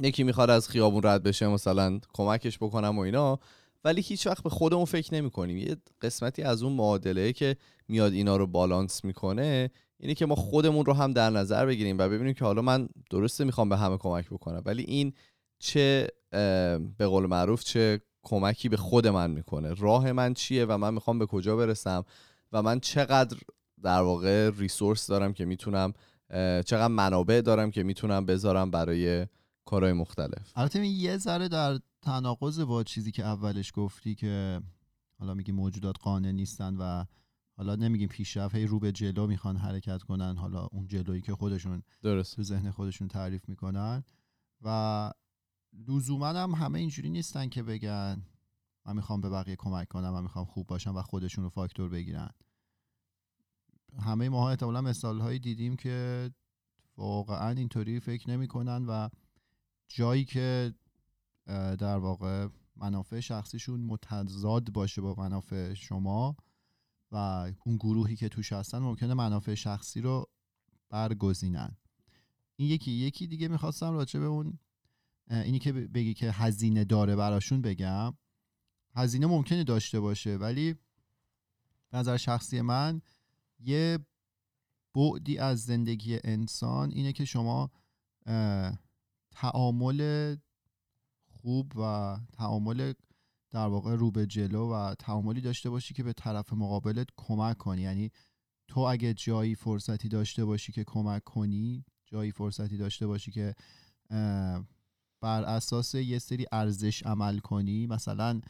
یکی 0.00 0.24
می‌خواد 0.24 0.50
از 0.50 0.68
خیابون 0.68 1.02
رد 1.02 1.22
بشه 1.22 1.48
مثلا 1.48 2.00
کمکش 2.12 2.58
بکنم 2.58 2.98
و 2.98 3.00
اینا 3.00 3.38
ولی 3.84 4.00
هیچ 4.00 4.26
وقت 4.26 4.42
به 4.42 4.50
خودمون 4.50 4.84
فکر 4.84 5.14
نمی 5.14 5.30
کنیم 5.30 5.56
یه 5.56 5.76
قسمتی 6.02 6.42
از 6.42 6.62
اون 6.62 6.72
معادله 6.72 7.32
که 7.32 7.56
میاد 7.88 8.12
اینا 8.12 8.36
رو 8.36 8.46
بالانس 8.46 9.04
می‌کنه 9.04 9.70
اینه 9.98 10.14
که 10.14 10.26
ما 10.26 10.34
خودمون 10.34 10.84
رو 10.84 10.92
هم 10.92 11.12
در 11.12 11.30
نظر 11.30 11.66
بگیریم 11.66 11.98
و 11.98 12.08
ببینیم 12.08 12.34
که 12.34 12.44
حالا 12.44 12.62
من 12.62 12.88
درسته 13.10 13.44
می‌خوام 13.44 13.68
به 13.68 13.76
همه 13.76 13.96
کمک 13.96 14.30
بکنم 14.30 14.62
ولی 14.64 14.82
این 14.82 15.12
چه 15.58 16.08
به 16.98 17.06
قول 17.06 17.26
معروف 17.26 17.64
چه 17.64 18.00
کمکی 18.22 18.68
به 18.68 18.76
خود 18.76 19.06
من 19.06 19.30
می‌کنه؟ 19.30 19.74
راه 19.74 20.12
من 20.12 20.34
چیه 20.34 20.64
و 20.64 20.78
من 20.78 20.94
می‌خوام 20.94 21.18
به 21.18 21.26
کجا 21.26 21.56
برسم؟ 21.56 22.04
و 22.52 22.62
من 22.62 22.80
چقدر 22.80 23.36
در 23.82 24.00
واقع 24.00 24.50
ریسورس 24.58 25.06
دارم 25.06 25.32
که 25.32 25.44
می‌تونم 25.44 25.92
چقدر 26.66 26.88
منابع 26.88 27.40
دارم 27.40 27.70
که 27.70 27.82
می‌تونم 27.82 28.26
بذارم 28.26 28.70
برای 28.70 29.26
کارهای 29.72 29.92
مختلف. 29.92 30.52
البته 30.56 30.86
یه 30.86 31.16
ذره 31.16 31.48
در 31.48 31.78
تناقض 32.02 32.60
با 32.60 32.82
چیزی 32.82 33.12
که 33.12 33.24
اولش 33.24 33.72
گفتی 33.74 34.14
که 34.14 34.60
حالا 35.18 35.34
میگی 35.34 35.52
موجودات 35.52 35.96
قانع 36.00 36.32
نیستن 36.32 36.76
و 36.76 37.04
حالا 37.56 37.76
نمیگیم 37.76 38.08
پیشرفت 38.08 38.54
هی 38.54 38.66
رو 38.66 38.80
به 38.80 38.92
جلو 38.92 39.26
می‌خوان 39.26 39.56
حرکت 39.56 40.02
کنن 40.02 40.36
حالا 40.36 40.66
اون 40.72 40.86
جلویی 40.86 41.20
که 41.20 41.34
خودشون 41.34 41.82
درست 42.02 42.36
تو 42.36 42.42
ذهن 42.42 42.70
خودشون 42.70 43.08
تعریف 43.08 43.48
می‌کنن. 43.48 44.04
و 44.62 45.10
لزوما 45.88 46.26
هم 46.26 46.50
همه 46.50 46.78
اینجوری 46.78 47.10
نیستن 47.10 47.48
که 47.48 47.62
بگن 47.62 48.22
من 48.86 48.96
می‌خوام 48.96 49.20
به 49.20 49.28
بقیه 49.28 49.56
کمک 49.56 49.88
کنم 49.88 50.10
من 50.10 50.22
می‌خوام 50.22 50.44
خوب 50.44 50.66
باشم 50.66 50.96
و 50.96 51.02
خودشون 51.02 51.44
رو 51.44 51.50
فاکتور 51.50 51.88
بگیرن. 51.88 52.30
همه 53.98 54.28
ماها 54.28 54.50
احتمالا 54.50 54.80
مثال 54.80 55.20
هایی 55.20 55.38
دیدیم 55.38 55.76
که 55.76 56.30
واقعا 56.96 57.50
اینطوری 57.50 58.00
فکر 58.00 58.30
نمی‌کنن 58.30 58.86
و 58.86 59.08
جایی 59.94 60.24
که 60.24 60.74
در 61.78 61.98
واقع 61.98 62.48
منافع 62.76 63.20
شخصیشون 63.20 63.80
متضاد 63.80 64.70
باشه 64.70 65.00
با 65.00 65.14
منافع 65.18 65.74
شما 65.74 66.36
و 67.12 67.16
اون 67.64 67.76
گروهی 67.76 68.16
که 68.16 68.28
توش 68.28 68.52
هستن 68.52 68.78
ممکنه 68.78 69.14
منافع 69.14 69.54
شخصی 69.54 70.00
رو 70.00 70.30
برگزینن. 70.88 71.76
این 72.56 72.68
یکی 72.68 72.90
یکی 72.90 73.26
دیگه 73.26 73.48
می‌خواستم 73.48 73.92
راجع 73.92 74.20
به 74.20 74.26
اون 74.26 74.58
اینی 75.30 75.58
که 75.58 75.72
بگی 75.72 76.14
که 76.14 76.32
هزینه 76.32 76.84
داره 76.84 77.16
براشون 77.16 77.62
بگم. 77.62 78.14
هزینه 78.94 79.26
ممکنه 79.26 79.64
داشته 79.64 80.00
باشه 80.00 80.36
ولی 80.36 80.74
نظر 81.92 82.16
شخصی 82.16 82.60
من 82.60 83.02
یه 83.60 83.98
بعدی 84.94 85.38
از 85.38 85.64
زندگی 85.64 86.18
انسان 86.24 86.90
اینه 86.90 87.12
که 87.12 87.24
شما 87.24 87.70
تعامل 89.32 90.36
خوب 91.24 91.72
و 91.76 92.16
تعامل 92.32 92.92
در 93.50 93.66
واقع 93.66 93.94
رو 93.94 94.10
به 94.10 94.26
جلو 94.26 94.72
و 94.72 94.94
تعاملی 94.94 95.40
داشته 95.40 95.70
باشی 95.70 95.94
که 95.94 96.02
به 96.02 96.12
طرف 96.12 96.52
مقابلت 96.52 97.06
کمک 97.16 97.58
کنی. 97.58 97.82
یعنی 97.82 98.10
تو 98.68 98.80
اگه 98.80 99.14
جایی 99.14 99.54
فرصتی 99.54 100.08
داشته 100.08 100.44
باشی 100.44 100.72
که 100.72 100.84
کمک 100.84 101.24
کنی 101.24 101.84
جایی 102.06 102.32
فرصتی 102.32 102.76
داشته 102.76 103.06
باشی 103.06 103.30
که 103.30 103.54
بر 105.20 105.42
اساس 105.42 105.94
یه 105.94 106.18
سری 106.18 106.46
ارزش 106.52 107.02
عمل 107.02 107.38
کنی. 107.38 107.86
مثلا 107.86 108.40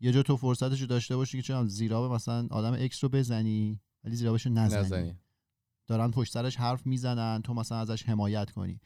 یه 0.00 0.12
جا 0.12 0.22
تو 0.22 0.36
فرصتش 0.36 0.80
رو 0.80 0.86
داشته 0.86 1.16
باشی 1.16 1.36
که 1.36 1.42
چون 1.42 1.66
زیراب 1.66 2.12
مثلا 2.12 2.48
آدم 2.50 2.72
اکس 2.72 3.04
رو 3.04 3.10
بزنی 3.10 3.80
ولی 4.04 4.16
زیرابش 4.16 4.46
رو 4.46 4.52
نزنی. 4.52 4.80
نزنی. 4.80 5.16
دارن 5.86 6.10
پشت 6.10 6.32
سرش 6.32 6.56
حرف 6.56 6.86
می‌زنن 6.86 7.42
تو 7.42 7.54
مثلا 7.54 7.78
ازش 7.78 8.02
حمایت 8.02 8.50
کنی. 8.50 8.80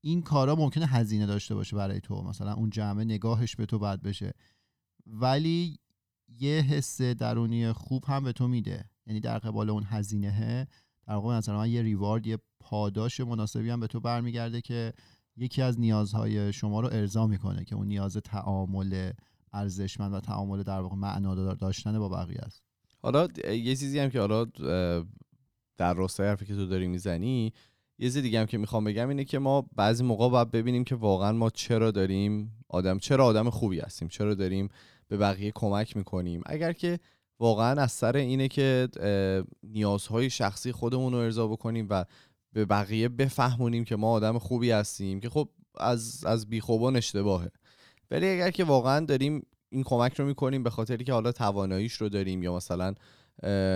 این 0.00 0.22
کارا 0.22 0.54
ممکنه 0.54 0.86
هزینه 0.86 1.26
داشته 1.26 1.54
باشه 1.54 1.76
برای 1.76 2.00
تو. 2.00 2.22
مثلا 2.22 2.54
اون 2.54 2.70
جمعه 2.70 3.04
نگاهش 3.04 3.56
به 3.56 3.66
تو 3.66 3.78
بد 3.78 4.02
بشه. 4.02 4.32
ولی 5.06 5.78
یه 6.28 6.60
حس 6.60 7.02
درونی 7.02 7.72
خوب 7.72 8.04
هم 8.04 8.24
به 8.24 8.32
تو 8.32 8.48
میده. 8.48 8.90
یعنی 9.06 9.20
در 9.20 9.38
قبال 9.38 9.70
اون 9.70 9.84
هزینه 9.86 10.68
در 11.06 11.14
واقع 11.14 11.36
مثلا 11.36 11.66
یه 11.66 11.82
ریوارد 11.82 12.26
یه 12.26 12.38
پاداش 12.60 13.20
مناسبی 13.20 13.70
هم 13.70 13.80
به 13.80 13.86
تو 13.86 14.00
برمیگرده 14.00 14.60
که 14.60 14.92
یکی 15.36 15.62
از 15.62 15.80
نیازهای 15.80 16.52
شما 16.52 16.80
رو 16.80 16.88
ارضا 16.92 17.26
می‌کنه 17.26 17.64
که 17.64 17.74
اون 17.74 17.86
نیاز 17.86 18.16
تعامل 18.16 19.12
ارزشمند 19.52 20.14
و 20.14 20.20
تعامل 20.20 20.62
در 20.62 20.80
واقع 20.80 20.96
معنا 20.96 21.54
داشتن 21.54 21.98
با 21.98 22.08
بقیه 22.08 22.40
است. 22.40 22.62
حالا 23.02 23.28
یه 23.44 23.76
چیزی 23.76 23.98
هم 23.98 24.10
که 24.10 24.20
حالا 24.20 24.44
در 25.76 25.94
راستای 25.94 26.28
حرفی 26.28 26.46
که 26.46 26.54
تو 26.54 26.66
داری 26.66 26.88
می‌زنی 26.88 27.52
یه 28.00 28.06
چیز 28.06 28.16
دیگه 28.16 28.40
هم 28.40 28.46
که 28.46 28.58
می‌خوام 28.58 28.84
بگم 28.84 29.08
اینه 29.08 29.24
که 29.24 29.38
ما 29.38 29.66
بعضی 29.76 30.04
موقع 30.04 30.28
باید 30.28 30.50
ببینیم 30.50 30.84
که 30.84 30.94
واقعا 30.94 31.32
ما 31.32 31.50
چرا 31.50 31.90
داریم 31.90 32.64
آدم 32.68 32.98
چرا 32.98 33.24
آدم 33.24 33.50
خوبی 33.50 33.80
هستیم 33.80 34.08
چرا 34.08 34.34
داریم 34.34 34.68
به 35.08 35.16
بقیه 35.16 35.52
کمک 35.54 35.96
می‌کنیم. 35.96 36.42
اگر 36.46 36.72
که 36.72 36.98
واقعا 37.40 37.82
از 37.82 37.92
سر 37.92 38.16
اینه 38.16 38.48
که 38.48 38.88
نیازهای 39.62 40.30
شخصی 40.30 40.72
خودمون 40.72 41.12
رو 41.12 41.18
ارضا 41.18 41.48
بکنیم 41.48 41.86
و 41.90 42.04
به 42.52 42.64
بقیه 42.64 43.08
بفهمونیم 43.08 43.84
که 43.84 43.96
ما 43.96 44.10
آدم 44.10 44.38
خوبی 44.38 44.70
هستیم 44.70 45.20
که 45.20 45.28
خب 45.28 45.48
از 45.76 46.24
از 46.24 46.48
بیخوبان 46.48 46.96
اشتباهه. 46.96 47.50
ولی 48.10 48.28
اگر 48.28 48.50
که 48.50 48.64
واقعا 48.64 49.06
داریم 49.06 49.46
این 49.70 49.82
کمک 49.82 50.14
رو 50.14 50.24
می‌کنیم 50.24 50.62
به 50.62 50.70
خاطری 50.70 51.04
که 51.04 51.12
حالا 51.12 51.32
تواناییش 51.32 51.92
رو 51.92 52.08
داریم 52.08 52.42
یا 52.42 52.56
مثلا 52.56 52.94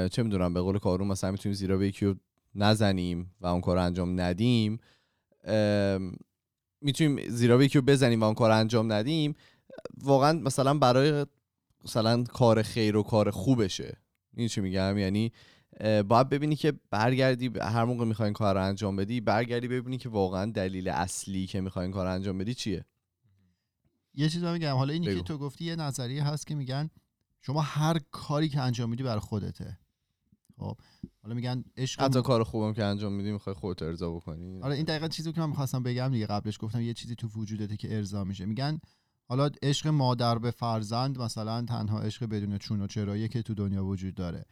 چه 0.09 0.23
می‌دونم 0.23 0.55
به 0.55 0.61
قول 0.61 0.79
کارون 0.79 1.09
مثلا 1.09 1.31
می‌تونیم 1.31 1.55
زیرا 1.55 1.77
به 1.77 1.89
یکی 1.89 2.15
نزنیم 2.55 3.35
و 3.41 3.47
اون 3.47 3.61
کار 3.61 3.79
انجام 3.79 4.21
ندیم 4.21 4.79
می‌تونیم 6.81 7.29
زیرا 7.29 7.65
یکی 7.65 7.81
بزنیم 7.81 8.21
و 8.21 8.25
اون 8.25 8.35
کار 8.35 8.51
انجام 8.51 8.93
ندیم 8.93 9.35
واقعا 10.03 10.33
مثلا 10.33 10.75
برای 10.75 11.27
مثلا 11.85 12.23
کار 12.25 12.63
خیر 12.63 12.97
و 12.97 13.03
کار 13.03 13.31
خوبشه. 13.31 13.97
این 14.37 14.49
چی 14.49 14.61
میگم؟ 14.61 14.99
یعنی 14.99 15.33
باید 15.81 16.29
ببینی 16.29 16.57
که 16.57 16.73
برگردی 16.91 17.51
هر 17.61 17.85
موقع 17.85 18.05
می‌خوای 18.05 18.33
کار 18.33 18.55
رو 18.55 18.65
انجام 18.65 18.97
بدی 18.97 19.21
برگردی 19.21 19.69
ببینی 19.69 19.99
که 19.99 20.09
واقعا 20.09 20.51
دلیل 20.51 20.89
اصلی 20.89 21.47
که 21.47 21.61
می‌خوای 21.61 21.91
کار 21.91 22.07
رو 22.07 22.13
انجام 22.13 22.39
بدی 22.39 22.55
چیه. 22.55 22.85
یه 24.15 24.29
چیز 24.29 24.45
میگم 24.45 24.75
حالا 24.75 24.93
اینی 24.93 25.07
که 25.07 25.23
تو 25.23 25.39
گفتی 25.39 25.65
یه 25.65 25.77
نظریه 25.77 26.25
هست 26.25 26.47
که 26.47 26.55
میگن 26.55 26.91
شما 27.43 27.61
هر 27.61 28.01
کاری 28.11 28.49
که 28.49 28.61
انجام 28.61 28.91
میدی 28.91 29.03
برای 29.03 29.21
خودته. 29.21 29.79
خب. 30.59 30.77
حالا 31.23 31.35
میگن 31.35 31.65
عشق 31.77 32.01
حتی 32.01 32.23
کار 32.23 32.45
خوبم 32.45 32.73
که 32.73 32.85
انجام 32.85 33.13
میدی 33.13 33.33
می‌خوای 33.33 33.55
خودت 33.55 33.83
ارضا 33.83 34.11
بکنی. 34.11 34.63
آره 34.63 34.75
این 34.75 34.85
دقیقا 34.85 35.09
چیزی 35.09 35.33
که 35.33 35.41
من 35.41 35.49
می‌خواستم 35.49 35.83
بگم 35.83 36.09
دیگه 36.09 36.27
قبلش 36.27 36.59
گفتم 36.61 36.81
یه 36.81 36.95
چیزی 36.95 37.15
تو 37.15 37.29
وجودته 37.29 37.77
که 37.77 37.97
ارضا 37.97 38.25
میشه. 38.25 38.47
میگن 38.47 38.81
حالا 39.29 39.51
عشق 39.63 39.87
مادر 39.87 40.39
به 40.39 40.51
فرزند 40.51 41.19
مثلا 41.19 41.63
تنها 41.63 42.01
عشق 42.01 42.27
بدون 42.27 42.59
چون 42.59 42.81
و 42.81 42.87
چرایی 42.87 43.29
که 43.29 43.43
تو 43.43 43.55
دنیا 43.55 43.85
وجود 43.85 44.15
داره. 44.15 44.45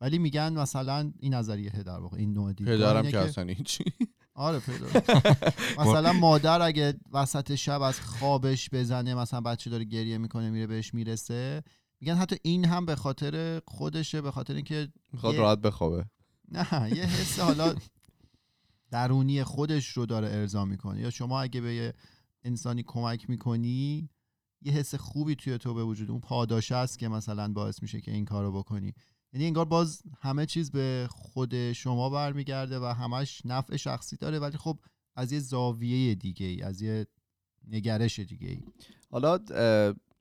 ولی 0.00 0.18
میگن 0.18 0.52
مثلا 0.52 1.12
این 1.18 1.34
نظریه 1.34 1.70
در 1.70 2.00
واقع 2.00 2.16
این 2.16 2.32
نوع 2.32 2.52
دیگه 2.52 2.76
پدرم 2.76 3.10
که 3.10 3.18
اصلا 3.18 3.44
هیچی. 3.44 3.84
آره 4.34 4.58
پدر. 4.58 5.02
مثلا 5.80 6.12
مادر 6.12 6.62
اگه 6.62 6.94
وسط 7.12 7.54
شب 7.54 7.82
از 7.82 8.00
خوابش 8.00 8.70
بزنه 8.72 9.14
مثلا 9.14 9.40
بچه 9.40 9.70
داره 9.70 9.84
گریه 9.84 10.18
می‌کنه 10.18 10.50
میره 10.50 10.66
بهش 10.66 10.94
می‌رسه 10.94 11.62
میگن 12.04 12.16
حتی 12.16 12.36
این 12.42 12.64
هم 12.64 12.86
به 12.86 12.94
خاطر 12.94 13.62
خودشه 13.66 14.20
به 14.20 14.30
خاطر 14.30 14.54
اینکه 14.54 14.88
می‌خواد 15.12 15.36
راحت 15.36 15.58
بخوابه. 15.58 16.04
نه 16.48 16.96
یه 16.96 17.04
حس 17.04 17.40
حالا 17.40 17.74
درونی 18.90 19.44
خودش 19.44 19.88
رو 19.88 20.06
داره 20.06 20.28
ارضا 20.28 20.64
می‌کنه. 20.64 21.00
یا 21.00 21.10
شما 21.10 21.40
اگه 21.40 21.60
به 21.60 21.74
یه 21.74 21.94
انسانی 22.42 22.82
کمک 22.86 23.30
می‌کنی 23.30 24.08
یه 24.62 24.72
حس 24.72 24.94
خوبی 24.94 25.34
توی 25.34 25.58
تو 25.58 25.74
به 25.74 25.84
وجود 25.84 26.10
اون 26.10 26.20
پاداشه 26.20 26.74
است 26.74 26.98
که 26.98 27.08
مثلا 27.08 27.52
باعث 27.52 27.82
میشه 27.82 28.00
که 28.00 28.10
این 28.10 28.24
کارو 28.24 28.52
بکنی. 28.52 28.94
یعنی 29.32 29.46
انگار 29.46 29.64
باز 29.64 30.02
همه 30.20 30.46
چیز 30.46 30.70
به 30.70 31.08
خود 31.10 31.72
شما 31.72 32.10
برمیگرده 32.10 32.78
و 32.78 32.84
همش 32.84 33.42
نفع 33.44 33.76
شخصی 33.76 34.16
داره 34.16 34.38
ولی 34.38 34.56
خب 34.56 34.78
از 35.16 35.32
یه 35.32 35.38
زاویه 35.38 36.14
دیگه 36.14 36.46
ای 36.46 36.62
از 36.62 36.82
یه 36.82 37.06
نگرش 37.68 38.18
دیگه 38.18 38.48
ای 38.48 38.62
حالا 39.10 39.38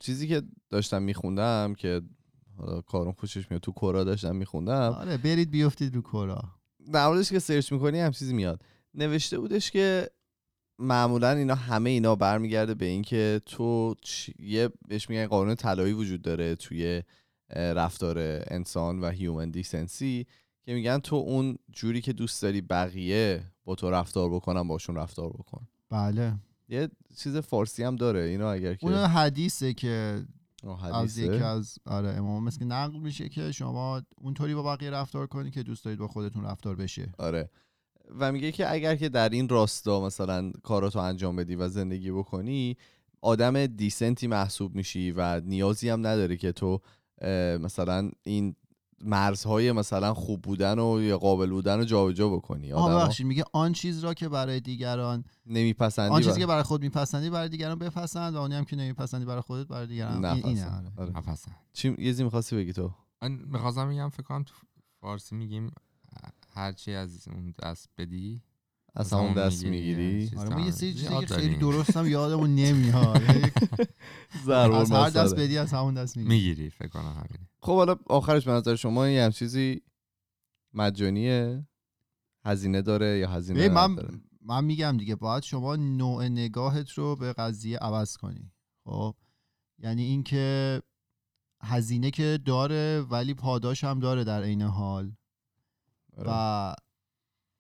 چیزی 0.04 0.28
که 0.28 0.42
داشتم 0.70 1.04
میخوندم 1.04 1.74
که 1.78 2.02
حالا 2.58 2.82
کارون 2.82 3.14
خوشش 3.14 3.52
میاد 3.52 3.62
تو 3.62 3.72
کورا 3.72 4.04
داشتم 4.04 4.36
میخوندم. 4.36 4.92
آره 4.92 5.18
برید 5.18 5.52
بیفتید 5.52 5.96
رو 5.96 6.02
کورا. 6.02 6.44
در 6.94 7.08
موردش 7.08 7.30
که 7.30 7.40
سرچ 7.40 7.72
می‌کنی 7.72 8.00
هم 8.00 8.12
چیزی 8.12 8.34
میاد. 8.34 8.62
نوشته 8.94 9.40
بودش 9.40 9.72
که 9.72 10.10
معمولا 10.80 11.30
اینا 11.30 11.56
همه 11.56 11.90
اینا 11.90 12.16
برمیگرده 12.16 12.74
به 12.74 12.86
اینکه 12.86 13.42
تو 13.46 13.96
یه 14.40 14.70
بهش 14.88 15.10
میگن 15.10 15.28
قانون 15.28 15.56
طلایی 15.56 15.94
وجود 15.94 16.22
داره 16.22 16.56
توی 16.56 17.04
رفتار 17.50 18.18
انسان 18.48 19.00
و 19.00 19.10
هیومن 19.10 19.52
دیسنسی 19.52 20.26
که 20.66 20.74
میگن 20.74 20.98
تو 20.98 21.16
اون 21.16 21.58
جوری 21.72 22.02
که 22.02 22.14
دوست 22.14 22.42
داری 22.42 22.62
بقیه 22.62 23.44
با 23.66 23.76
تو 23.76 23.92
رفتار 23.92 24.30
بکنن 24.30 24.68
باشون 24.68 24.96
رفتار 24.96 25.30
بکن. 25.30 25.68
بله. 25.90 26.34
یه 26.70 26.90
چیز 27.18 27.38
فارسی 27.38 27.84
هم 27.84 27.96
داره 27.96 28.20
اینو 28.20 28.46
اگر 28.46 28.74
که 28.74 28.88
اون 28.88 28.96
حدیثه 28.96 29.74
که 29.74 30.24
از. 30.94 31.18
یکی 31.18 31.44
از 31.44 31.78
آره 31.86 32.10
امام 32.10 32.44
مثل 32.44 32.66
نقل 32.66 33.00
میشه 33.00 33.30
که 33.30 33.52
شما 33.52 34.02
اونطوری 34.18 34.56
با 34.56 34.64
بقیه 34.64 34.90
رفتار 34.90 35.28
کنید 35.28 35.54
که 35.54 35.64
دوست 35.64 35.86
دارید 35.86 36.00
با 36.00 36.08
خودتون 36.08 36.44
رفتار 36.44 36.76
بشه 36.76 37.14
آره 37.18 37.50
و 38.20 38.32
میگه 38.32 38.52
که 38.52 38.72
اگر 38.72 38.96
که 38.96 39.10
در 39.10 39.30
این 39.30 39.50
راستا 39.50 40.02
مثلا 40.02 40.52
کاراتو 40.64 41.00
انجام 41.00 41.36
بدی 41.36 41.56
و 41.56 41.68
زندگی 41.68 42.12
بکنی 42.12 42.78
آدم 43.22 43.66
دیسنتی 43.66 44.28
محسوب 44.28 44.76
میشی 44.76 45.12
و 45.12 45.40
نیازی 45.40 45.90
هم 45.90 46.08
نداره 46.08 46.38
که 46.38 46.52
تو 46.52 46.82
مثلا 47.60 48.12
این 48.24 48.56
مرزهای 49.02 49.72
مثلا 49.72 50.14
خوب 50.14 50.42
بودن 50.42 50.80
و 50.80 51.02
یا 51.02 51.18
قابل 51.18 51.50
بودن 51.50 51.78
رو 51.78 51.84
جابجا 51.86 52.30
بکنی 52.30 52.74
آها 52.74 52.86
آدم 52.86 53.00
ببخشید 53.00 53.28
میگه 53.28 53.44
آن 53.54 53.74
چیز 53.74 54.04
را 54.04 54.14
که 54.14 54.30
برای 54.30 54.60
دیگران 54.60 55.24
نمیپسندی 55.46 56.16
آن 56.16 56.22
چیزی 56.22 56.40
که 56.40 56.46
برای 56.46 56.64
خود 56.64 56.82
میپسندی 56.82 57.30
برای 57.30 57.50
دیگران 57.50 57.80
بپسند 57.80 58.36
و 58.36 58.40
آنی 58.40 58.56
هم 58.56 58.66
که 58.66 58.76
نمیپسندی 58.76 59.26
برای 59.26 59.42
خودت 59.42 59.68
برای 59.68 59.88
دیگران 59.88 60.26
این 60.26 60.46
اینه 60.46 60.66
آره. 60.98 61.12
آره. 61.16 61.36
چی 61.74 61.90
یه 61.90 61.96
چیزی 61.96 62.24
می‌خواستی 62.24 62.56
بگی 62.56 62.74
تو؟ 62.74 62.92
من 63.22 63.32
می‌خواستم 63.32 63.90
بگم 63.90 64.10
فکر 64.10 64.24
کنم 64.24 64.44
تو 64.44 64.54
فارسی 65.02 65.36
میگیم 65.36 65.72
هرچی 66.54 66.94
از 66.94 67.28
اون 67.28 67.54
دست 67.64 67.90
بدی. 67.98 68.42
از 68.96 69.14
همون 69.14 69.34
دست 69.34 69.66
می‌گیری. 69.66 70.30
چیز 70.30 70.40
آره 70.40 70.56
ما 70.56 70.66
یه 70.66 70.72
سری 70.72 70.94
چیزی 70.94 71.26
که. 71.26 71.36
خیلی 71.36 71.56
درست 71.56 71.98
هم 71.98 72.08
یادمون 72.08 72.56
نمیاد 72.56 73.22
از 74.50 74.92
هر 74.92 75.10
دست. 75.10 75.36
بدی 75.36 75.58
از 75.58 75.74
همون 75.74 75.94
دست 75.94 76.18
می‌گیری 76.18 76.36
می‌گیری 76.36 76.70
فکر 76.70 76.88
کنم 76.88 77.14
همین 77.14 77.48
خب 77.60 77.76
حالا 77.76 77.96
آخرش 78.08 78.46
به 78.46 78.52
نظر 78.52 78.76
شما 78.76 79.10
یه 79.10 79.24
هم 79.24 79.32
چیزی 79.32 79.82
مجانیه 80.74 81.68
هزینه 82.46 82.82
داره 82.82 83.18
یا 83.18 83.30
هزینه 83.30 83.70
من 83.70 83.98
من 84.42 84.66
میگم 84.66 84.98
دیگه 84.98 85.16
باید 85.16 85.44
شما 85.44 85.76
نوع 85.76 86.28
نگاهت 86.28 86.90
رو 86.90 87.16
به 87.16 87.34
قضیه 87.34 87.78
عوض 87.78 88.18
کنی 88.18 88.52
خب 88.84 89.16
یعنی 89.80 90.04
اینکه 90.04 90.82
هزینه 91.64 92.12
که 92.12 92.40
داره 92.46 93.02
ولی 93.02 93.34
پاداش 93.34 93.84
هم 93.84 94.00
داره 94.00 94.24
در 94.24 94.44
عین 94.44 94.62
حال 94.62 95.12
آره. 96.18 96.30
و 96.32 96.74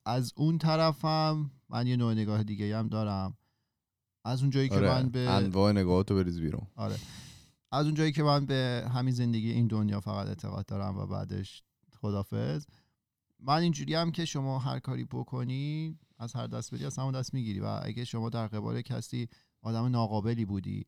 از 0.06 0.34
اون 0.36 0.58
طرفم 0.58 1.52
من 1.70 1.88
یه 1.88 1.96
نوع 1.96 2.14
نگاه 2.14 2.44
دیگه 2.44 2.78
هم 2.78 2.88
دارم. 2.88 3.38
از 4.26 4.42
اون 4.42 4.50
جایی 4.50 4.70
که 4.70 4.76
آره. 4.76 4.90
من 4.90 5.10
به 5.10 5.30
انواع 5.30 5.72
نگاهاتو 5.72 6.16
بریز 6.16 6.40
بیرون. 6.40 6.68
آره. 6.76 6.96
از 7.72 7.86
اون 7.86 7.96
جایی 7.96 8.12
که 8.12 8.24
من 8.24 8.46
به 8.46 8.90
همین 8.94 9.14
زندگی 9.14 9.52
این 9.52 9.68
دنیا 9.68 10.00
فقط 10.00 10.28
اعتقاد 10.28 10.66
دارم 10.66 10.98
و 10.98 11.06
بعدش 11.06 11.64
خدافظ 11.96 12.66
من 13.40 13.62
اینجوری 13.62 13.96
هم 13.96 14.12
که 14.12 14.26
شما 14.26 14.60
هر 14.60 14.80
کاری 14.80 15.04
بکنی 15.04 15.98
از 16.20 16.34
هر 16.34 16.48
دست 16.48 16.74
بدی 16.74 16.86
از 16.86 17.00
همون 17.00 17.14
دست 17.14 17.34
می‌گیری 17.34 17.60
و 17.60 17.80
اگه 17.84 18.06
شما 18.06 18.30
در 18.30 18.48
قبال 18.48 18.82
کسی 18.82 19.28
آدم 19.62 19.86
ناقابلی 19.86 20.46
بودی 20.46 20.86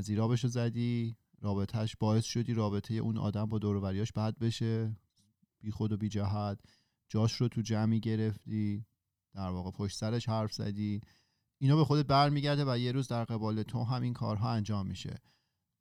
زیرابشو 0.00 0.48
زدی 0.48 1.16
رابطهش 1.40 1.96
باعث 1.96 2.24
شدی 2.24 2.54
رابطه 2.54 2.94
اون 2.94 3.18
آدم 3.18 3.44
با 3.46 3.58
دور 3.58 3.76
و 3.76 3.80
بریاش 3.80 4.12
بد 4.12 4.38
بشه 4.38 4.96
بی 5.60 5.70
خود 5.70 5.92
و 5.92 5.96
بی 5.96 6.08
جهت. 6.08 6.58
جاش 7.14 7.32
رو 7.32 7.48
تو 7.48 7.60
جمعی 7.60 8.00
گرفتی 8.00 8.86
در 9.34 9.48
واقع 9.48 9.70
پشت 9.70 9.98
سرش 9.98 10.28
حرف 10.28 10.52
زدی. 10.52 11.00
اینا 11.58 11.76
به 11.76 11.84
خودت 11.84 12.06
برمیگرده 12.06 12.64
و 12.72 12.78
یه 12.78 12.92
روز 12.92 13.08
در 13.08 13.24
قبال 13.24 13.62
تو 13.62 13.84
همین 13.84 14.12
کارها 14.12 14.52
انجام 14.52 14.86
میشه. 14.86 15.20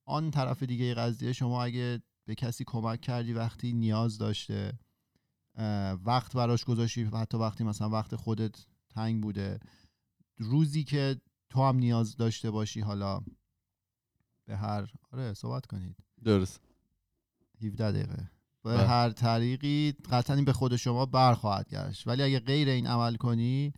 آن 0.05 0.31
طرف 0.31 0.63
دیگه 0.63 0.93
قضیه 0.93 1.33
شما 1.33 1.63
اگه 1.63 2.01
به 2.25 2.35
کسی 2.35 2.63
کمک 2.67 3.01
کردی 3.01 3.33
وقتی 3.33 3.73
نیاز 3.73 4.17
داشته 4.17 4.79
وقت 6.05 6.33
براش 6.33 6.65
گذاشتی 6.65 7.03
حتی 7.03 7.37
وقتی 7.37 7.63
مثلا 7.63 7.89
وقت 7.89 8.15
خودت 8.15 8.65
تنگ 8.89 9.23
بوده. 9.23 9.59
روزی 10.37 10.83
که 10.83 11.21
تو 11.49 11.63
هم 11.63 11.75
نیاز 11.75 12.15
داشته 12.15 12.51
باشی 12.51 12.81
حالا 12.81 13.21
به 14.45 14.57
هر 14.57 14.91
آره 15.11 15.33
صحبت 15.33 15.65
کنید. 15.65 15.95
درست. 16.23 16.61
17 17.61 17.91
دقیقه. 17.91 18.29
به 18.63 18.73
بله. 18.73 18.87
هر 18.87 19.09
طریقی 19.09 19.93
قطعا 20.11 20.35
این 20.35 20.45
به 20.45 20.53
خود 20.53 20.75
شما 20.75 21.05
برخواهد 21.05 21.69
گشت. 21.69 22.07
ولی 22.07 22.23
اگه 22.23 22.39
غیر 22.39 22.69
این 22.69 22.87
عمل 22.87 23.15
کنی 23.15 23.73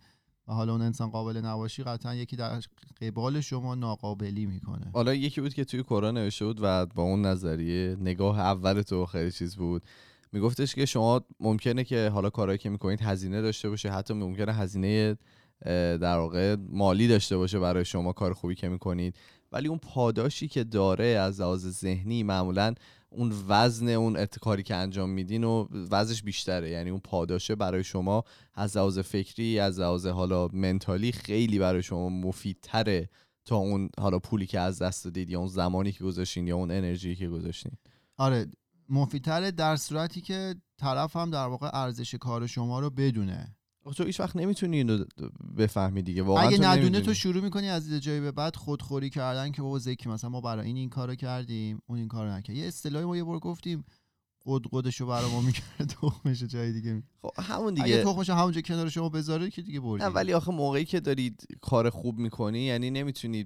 و 0.48 0.54
حالا 0.54 0.72
اون 0.72 0.82
انسان 0.82 1.10
قابل 1.10 1.38
نباشی 1.38 1.84
قطعا 1.84 2.16
یکی 2.16 2.36
در 2.36 2.62
قبال 3.02 3.42
شما 3.42 3.76
ناقابلی 3.76 4.46
می‌کنه. 4.46 4.92
حالا 4.94 5.14
یکی 5.14 5.42
بود 5.42 5.54
که 5.54 5.66
توی 5.66 5.84
کورا 5.84 6.12
نوشته 6.12 6.46
بود 6.46 6.60
و 6.62 6.86
با 6.86 7.04
اون 7.04 7.26
نظریه 7.26 7.98
نگاه 8.00 8.40
اول 8.40 8.82
تو 8.82 9.06
خیلی 9.06 9.32
چیز 9.32 9.56
بود. 9.56 9.84
میگفتش 10.32 10.76
که 10.76 10.86
شما 10.86 11.22
ممکنه 11.40 11.84
که 11.84 12.10
حالا 12.10 12.30
کارهایی 12.30 12.58
که 12.58 12.70
می‌کنید 12.70 13.02
هزینه 13.02 13.42
داشته 13.42 13.70
باشه 13.70 13.92
حتی 13.92 14.14
ممکنه 14.14 14.54
هزینه 14.54 15.18
در 16.02 16.18
واقع 16.18 16.56
مالی 16.70 17.08
داشته 17.08 17.38
باشه 17.38 17.60
برای 17.60 17.86
شما 17.86 18.14
کار 18.14 18.34
خوبی 18.34 18.56
که 18.56 18.70
می‌کنید. 18.70 19.16
ولی 19.56 19.68
اون 19.68 19.80
پاداشی 19.80 20.48
که 20.48 20.64
داره 20.64 21.06
از 21.06 21.42
لحاظ 21.42 21.68
ذهنی 21.68 22.24
معمولا 22.24 22.74
اون 23.10 23.34
وزن 23.48 23.90
اون 23.90 24.18
ات- 24.18 24.40
کاری 24.40 24.64
که 24.64 24.76
انجام 24.76 25.10
میدین 25.10 25.44
و 25.44 25.68
وزنش 25.92 26.24
بیشتره. 26.24 26.70
یعنی 26.70 26.90
اون 26.90 27.00
پاداشه 27.00 27.56
برای 27.56 27.84
شما 27.84 28.24
از 28.54 28.78
لحاظ 28.78 29.00
فکری 29.00 29.60
از 29.60 29.80
لحاظ 29.80 30.06
حالا 30.08 30.48
منتالی 30.54 31.12
خیلی 31.12 31.60
برای 31.60 31.84
شما 31.84 32.10
مفیدتره 32.10 33.10
تا 33.46 33.56
اون 33.56 33.90
حالا 34.00 34.20
پولی 34.20 34.46
که 34.46 34.60
از 34.60 34.82
دست 34.82 35.06
دادید 35.06 35.30
یا 35.30 35.40
اون 35.40 35.48
زمانی 35.48 35.92
که 35.92 36.04
گذاشتین 36.04 36.48
یا 36.48 36.56
اون 36.56 36.72
انرژی 36.72 37.16
که 37.16 37.28
گذاشتین. 37.30 37.72
آره 38.18 38.48
مفیدتره 38.90 39.52
در 39.52 39.76
صورتی 39.76 40.22
که 40.22 40.56
طرف 40.78 41.16
هم 41.16 41.30
در 41.30 41.48
واقع 41.48 41.70
ارزش 41.74 42.16
کار 42.16 42.48
شما 42.48 42.80
رو 42.80 42.90
بدونه. 42.90 43.56
تو 43.94 44.04
هیچ 44.04 44.20
وقت 44.20 44.36
نمی‌تونی 44.36 44.78
اینو 44.78 45.06
بفهمی 45.58 46.02
دیگه 46.02 46.24
واقعا 46.24 46.48
اگه 46.48 46.58
ندونه. 46.62 47.02
تو 47.02 47.14
شروع 47.14 47.44
می‌کنی 47.44 47.70
از 47.70 47.94
جایی 47.94 48.20
به 48.20 48.32
بعد 48.32 48.56
خودخوری 48.56 49.10
کردن 49.10 49.52
که 49.52 49.62
بابا 49.62 49.80
زکی 49.80 50.10
مثلا 50.10 50.30
ما 50.30 50.42
برای 50.42 50.68
این 50.68 50.76
این 50.78 50.90
کارو 50.90 51.16
کردیم 51.16 51.80
اون 51.86 52.00
این 52.00 52.08
کارو 52.08 52.30
نکرد 52.32 52.56
یه 52.56 52.68
اصطلاحی 52.68 53.06
ما 53.06 53.18
یه 53.18 53.24
بار 53.24 53.40
گفتیم 53.40 53.86
قد 54.46 54.62
قدشو 54.72 55.08
برای 55.08 55.32
ما 55.32 55.42
می‌کرد 55.42 55.90
تخمش 56.02 56.44
جای 56.44 56.72
دیگه 56.74 56.94
می- 56.94 57.04
خب 57.22 57.32
همون 57.44 57.74
اگه 57.74 57.84
دیگه 57.84 58.04
تخمش 58.04 58.30
همونجا 58.30 58.62
کنار 58.62 58.90
شما 58.90 59.10
بذاره 59.10 59.50
که 59.50 59.62
دیگه 59.62 59.80
بردی 59.80 60.04
نه 60.04 60.10
ولی 60.10 60.34
آخه 60.34 60.52
موقعی 60.52 60.86
که 60.86 61.00
دارید 61.00 61.48
کار 61.62 61.90
خوب 61.90 62.18
می‌کنی 62.18 62.60
یعنی 62.60 62.92
نمی‌تونی 62.92 63.46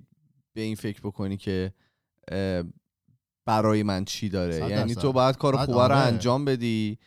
به 0.54 0.62
این 0.62 0.75
فکر 0.75 1.02
بکنی 1.02 1.38
که 1.38 1.73
برای 3.45 3.84
من 3.84 4.06
چی 4.06 4.30
داره 4.30 4.69
یعنی. 4.69 4.95
تو 4.95 5.12
باید 5.12 5.38
کار 5.38 5.58
خوبه 5.58 5.73
رو 5.73 5.80
آره. 5.80 5.95
انجام 5.95 6.45
بدی 6.45 6.99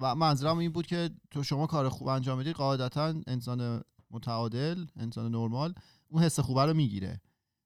و 0.00 0.14
منظورم 0.14 0.58
این 0.58 0.72
بود 0.72 0.86
که 0.86 1.10
تو 1.30 1.42
شما 1.42 1.66
کار 1.66 1.88
خوب 1.88 2.08
انجام 2.08 2.38
بدی 2.38 2.52
قاعدتا 2.52 3.14
انسان 3.26 3.82
متعادل 4.10 4.86
انسان 4.96 5.30
نرمال 5.30 5.74
اون 6.08 6.22
حس 6.22 6.40
خوبه 6.40 6.64
رو 6.64 6.74
می‌گیره 6.74 7.20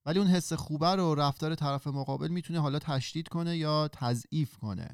ولی 0.07 0.19
اون 0.19 0.29
حس 0.29 0.53
خوبه 0.53 0.95
رو 0.95 1.15
رفتار 1.15 1.55
طرف 1.55 1.87
مقابل 1.87 2.29
می‌تونه 2.29 2.61
حالا 2.61 2.79
تشدید 2.79 3.29
کنه 3.29 3.57
یا 3.57 3.89
تضعیف 3.93 4.57
کنه. 4.57 4.89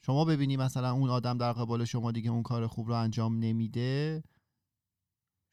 شما 0.00 0.24
ببینی 0.24 0.56
مثلا 0.56 0.92
اون 0.92 1.10
آدم 1.10 1.38
در 1.38 1.52
قبال 1.52 1.84
شما 1.84 2.12
دیگه 2.12 2.30
اون 2.30 2.42
کار 2.42 2.66
خوب 2.66 2.88
رو 2.88 2.94
انجام 2.94 3.38
نمیده 3.38 4.22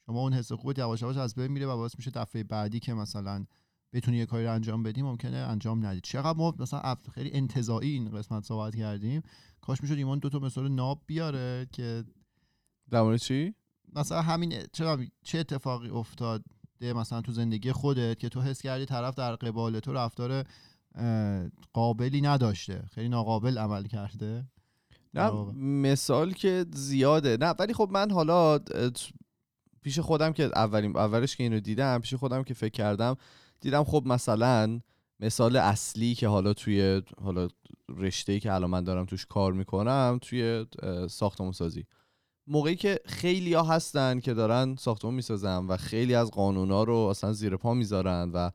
شما 0.05 0.19
اون 0.21 0.33
حس 0.33 0.51
خوب 0.51 0.79
یواش 0.79 1.01
یواش 1.01 1.17
از 1.17 1.35
بین 1.35 1.47
میره 1.47 1.65
و 1.65 1.77
باعث 1.77 1.95
میشه 1.97 2.11
دفعه 2.11 2.43
بعدی 2.43 2.79
که 2.79 2.93
مثلا 2.93 3.45
بتونی 3.93 4.17
یه 4.17 4.25
کاری 4.25 4.45
رو 4.45 4.53
انجام 4.53 4.83
بدی 4.83 5.01
ممکنه 5.01 5.37
انجام 5.37 5.85
ندید 5.85 6.03
چقدر 6.03 6.37
ما 6.37 6.53
مثلا 6.59 6.95
خیلی 7.13 7.31
انتزاعی 7.33 7.91
این 7.91 8.11
قسمت 8.11 8.43
صحبت 8.43 8.75
کردیم. 8.75 9.21
کاش 9.61 9.81
می‌شد 9.81 9.97
ایمان 9.97 10.19
دو 10.19 10.29
تا 10.29 10.39
مثال 10.39 10.71
ناب 10.71 11.01
بیاره 11.05 11.67
که 11.71 12.03
در 12.91 13.01
مورد 13.01 13.17
چی؟ 13.17 13.53
مثلا 13.95 14.21
همین 14.21 14.53
چرا 14.73 14.99
چه 15.23 15.39
اتفاقی 15.39 15.89
افتاد 15.89 16.43
مثلا 16.81 17.21
تو 17.21 17.31
زندگی 17.31 17.71
خودت 17.71 18.19
که 18.19 18.29
تو 18.29 18.41
حس 18.41 18.61
کردی 18.61 18.85
طرف 18.85 19.15
در 19.15 19.35
قبال 19.35 19.79
تو 19.79 19.93
رفتار 19.93 20.43
قابلی 21.73 22.21
نداشته 22.21 22.83
خیلی 22.91 23.09
ناقابل 23.09 23.57
عمل 23.57 23.83
کرده؟ 23.83 24.45
نه. 25.13 25.31
مثال 25.55 26.33
که 26.33 26.65
زیاده. 26.73 27.37
نه 27.37 27.53
ولی 27.59 27.73
خب 27.73 27.89
من 27.91 28.11
حالا 28.11 28.59
پیش 29.81 29.99
خودم 29.99 30.33
که 30.33 30.43
اولین 30.43 30.97
اولش 30.97 31.35
که 31.35 31.43
اینو 31.43 31.59
دیدم 31.59 31.99
پیش 31.99 32.13
خودم 32.13 32.43
که 32.43 32.53
فکر 32.53 32.71
کردم 32.71 33.15
دیدم 33.61 33.83
خب 33.83 34.03
مثلا 34.05 34.79
مثال 35.19 35.55
اصلی 35.55 36.15
که 36.15 36.27
حالا 36.27 36.53
توی 36.53 37.01
حالا 37.23 37.47
رشته 37.89 38.39
که 38.39 38.53
الان 38.53 38.69
من 38.69 38.83
دارم 38.83 39.05
توش 39.05 39.25
کار 39.25 39.53
می‌کنم 39.53 40.19
توی 40.21 40.65
ساختمون 41.09 41.51
سازی 41.51 41.85
موقعی 42.47 42.75
که 42.75 42.99
خیلی 43.05 43.53
ها 43.53 43.63
هستن 43.63 44.19
که 44.19 44.33
دارن 44.33 44.75
ساختمون 44.75 45.13
می‌سازن 45.13 45.65
و 45.65 45.77
خیلی 45.77 46.15
از 46.15 46.31
قانونا 46.31 46.83
رو 46.83 46.95
اصلا 46.95 47.33
زیر 47.33 47.57
پا 47.57 47.73
می‌ذارن 47.73 48.31
و 48.33 48.49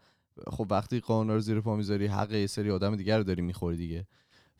خب 0.51 0.67
وقتی 0.71 1.01
قانونا 1.01 1.35
رو 1.35 1.41
زیر 1.41 1.61
پا 1.61 1.77
می‌ذاری 1.77 2.07
حق 2.07 2.33
یه 2.33 2.47
سری 2.47 2.71
آدم 2.71 2.97
دیگر 2.97 3.19
رو 3.19 3.25
داری 3.25 3.43
می‌خوری 3.43 3.77
دیگه. 3.77 4.07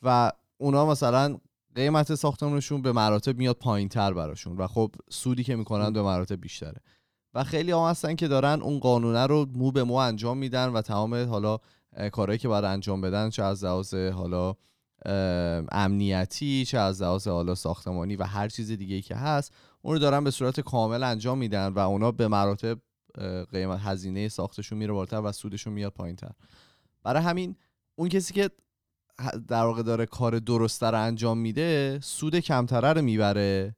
و 0.03 0.33
اونا 0.57 0.87
مثلا 0.87 1.39
قیمت 1.75 2.15
ساختمونشون 2.15 2.83
به 2.83 2.93
مراتب 2.93 3.39
میاد 3.39 3.57
پایین 3.57 3.89
تر 3.89 4.13
براشون 4.13 4.57
و 4.57 4.67
خب 4.67 4.95
سودی 5.11 5.45
که 5.45 5.57
می‌کنن 5.57 5.93
به 5.93 6.03
مراتب 6.03 6.41
بیشتره. 6.41 6.81
و 7.35 7.45
خیلی 7.45 7.73
هم 7.73 7.79
هستن 7.79 8.15
که 8.15 8.29
دارن 8.29 8.63
اون 8.63 8.79
قانونه 8.79 9.27
رو 9.27 9.47
مو 9.55 9.71
به 9.71 9.85
مو 9.85 9.95
انجام 9.95 10.39
میدن 10.39 10.69
و 10.69 10.83
تمام 10.83 11.15
حالا 11.15 11.59
کارهایی 12.13 12.39
که 12.39 12.49
باید 12.49 12.65
انجام 12.65 13.01
بدن 13.01 13.31
چه 13.31 13.43
از 13.43 13.65
لحاظ 13.65 13.95
حالا 13.95 14.55
امنیتی 15.73 16.65
چه 16.65 16.79
از 16.79 17.03
لحاظ 17.03 17.29
حالا 17.29 17.55
ساختمانی 17.55 18.17
و 18.17 18.25
هر 18.25 18.49
چیز 18.49 18.71
دیگه 18.71 19.01
که 19.01 19.15
هست 19.15 19.53
اون 19.83 19.95
رو 19.95 19.99
دارن 20.01 20.25
به 20.25 20.31
صورت 20.31 20.61
کامل 20.61 21.03
انجام 21.03 21.39
میدن 21.39 21.69
و 21.69 21.79
اونا 21.79 22.13
به 22.13 22.29
مراتب 22.29 22.79
قیمت 23.53 23.81
هزینه 23.83 24.29
ساختشون 24.29 24.79
میره 24.79 24.93
بالاتر 24.93 25.21
و 25.25 25.33
سودشون 25.33 25.73
میاد 25.73 25.93
پایینتر. 25.93 26.31
برای 27.03 27.23
همین 27.23 27.57
اون 27.95 28.09
کسی 28.09 28.35
که 28.35 28.51
در 29.49 29.65
واقع 29.65 29.83
داره 29.83 30.07
کار 30.07 30.39
درسته 30.39 30.87
رو 30.87 31.03
انجام 31.03 31.39
میده 31.39 31.99
سود 32.03 32.39
کمتره 32.39 32.93
رو 32.93 33.03
می‌بره. 33.03 33.77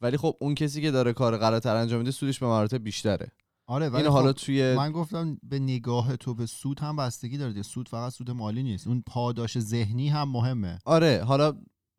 ولی 0.00 0.16
خب 0.16 0.36
اون 0.40 0.54
کسی 0.54 0.82
که 0.82 0.90
داره 0.90 1.12
کار 1.12 1.36
غلطتر 1.36 1.76
انجام 1.76 1.98
میده 1.98 2.10
سودش 2.10 2.38
به 2.38 2.46
مراتب 2.46 2.82
بیشتره. 2.84 3.32
آره 3.68 3.88
ولی 3.88 4.02
این 4.02 4.10
خب 4.10 4.16
حالا 4.16 4.32
توی 4.32 4.74
من 4.74 4.92
گفتم 4.92 5.38
به 5.42 5.58
نگاه 5.58 6.16
تو 6.16 6.34
به 6.34 6.46
سود 6.46 6.80
هم 6.80 6.96
بستگی 6.96 7.38
داره. 7.38 7.62
سود 7.62 7.88
فقط 7.88 8.12
سود 8.12 8.30
مالی 8.30 8.62
نیست. 8.62 8.86
اون 8.86 9.02
پاداش 9.06 9.58
ذهنی 9.58 10.08
هم 10.08 10.28
مهمه. 10.28 10.78
آره 10.84 11.24
حالا 11.24 11.52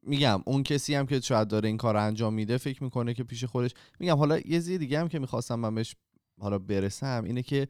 میگم 0.04 0.42
اون 0.46 0.64
کسی 0.64 0.96
هم 0.96 1.06
که 1.06 1.20
شاید 1.20 1.48
داره 1.48 1.68
این 1.68 1.78
کار 1.78 1.94
رو 1.94 2.04
انجام 2.04 2.34
میده 2.34 2.58
فکر 2.58 2.84
می‌کنه 2.84 3.14
که 3.14 3.24
پیش 3.24 3.44
خودش 3.44 3.72
میگم 4.00 4.18
حالا 4.18 4.38
یه 4.38 4.44
چیز 4.44 4.70
دیگه 4.70 5.00
هم 5.00 5.08
که 5.08 5.20
می‌خواستم 5.20 5.56
من 5.56 5.76
بهش 5.76 5.96
حالا 6.42 6.60
برسم 6.60 7.24
اینه 7.26 7.44
که 7.44 7.68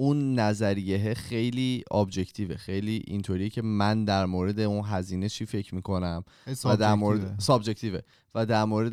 اون 0.00 0.38
نظریه 0.38 1.14
خیلی 1.14 1.84
ابجکتیوه 1.90 2.56
خیلی 2.56 3.02
اینطوریه 3.06 3.48
که 3.48 3.62
من 3.62 4.04
در 4.04 4.26
مورد 4.26 4.60
اون 4.60 4.84
هزینه 4.84 5.28
چی 5.28 5.46
فکر 5.46 5.74
می‌کنم؟ 5.74 6.24
و 6.64 6.76
در 6.76 6.94
مورد 6.94 7.40
سابجکتیوه. 7.40 8.00
و 8.34 8.46
در 8.46 8.64
مورد 8.64 8.92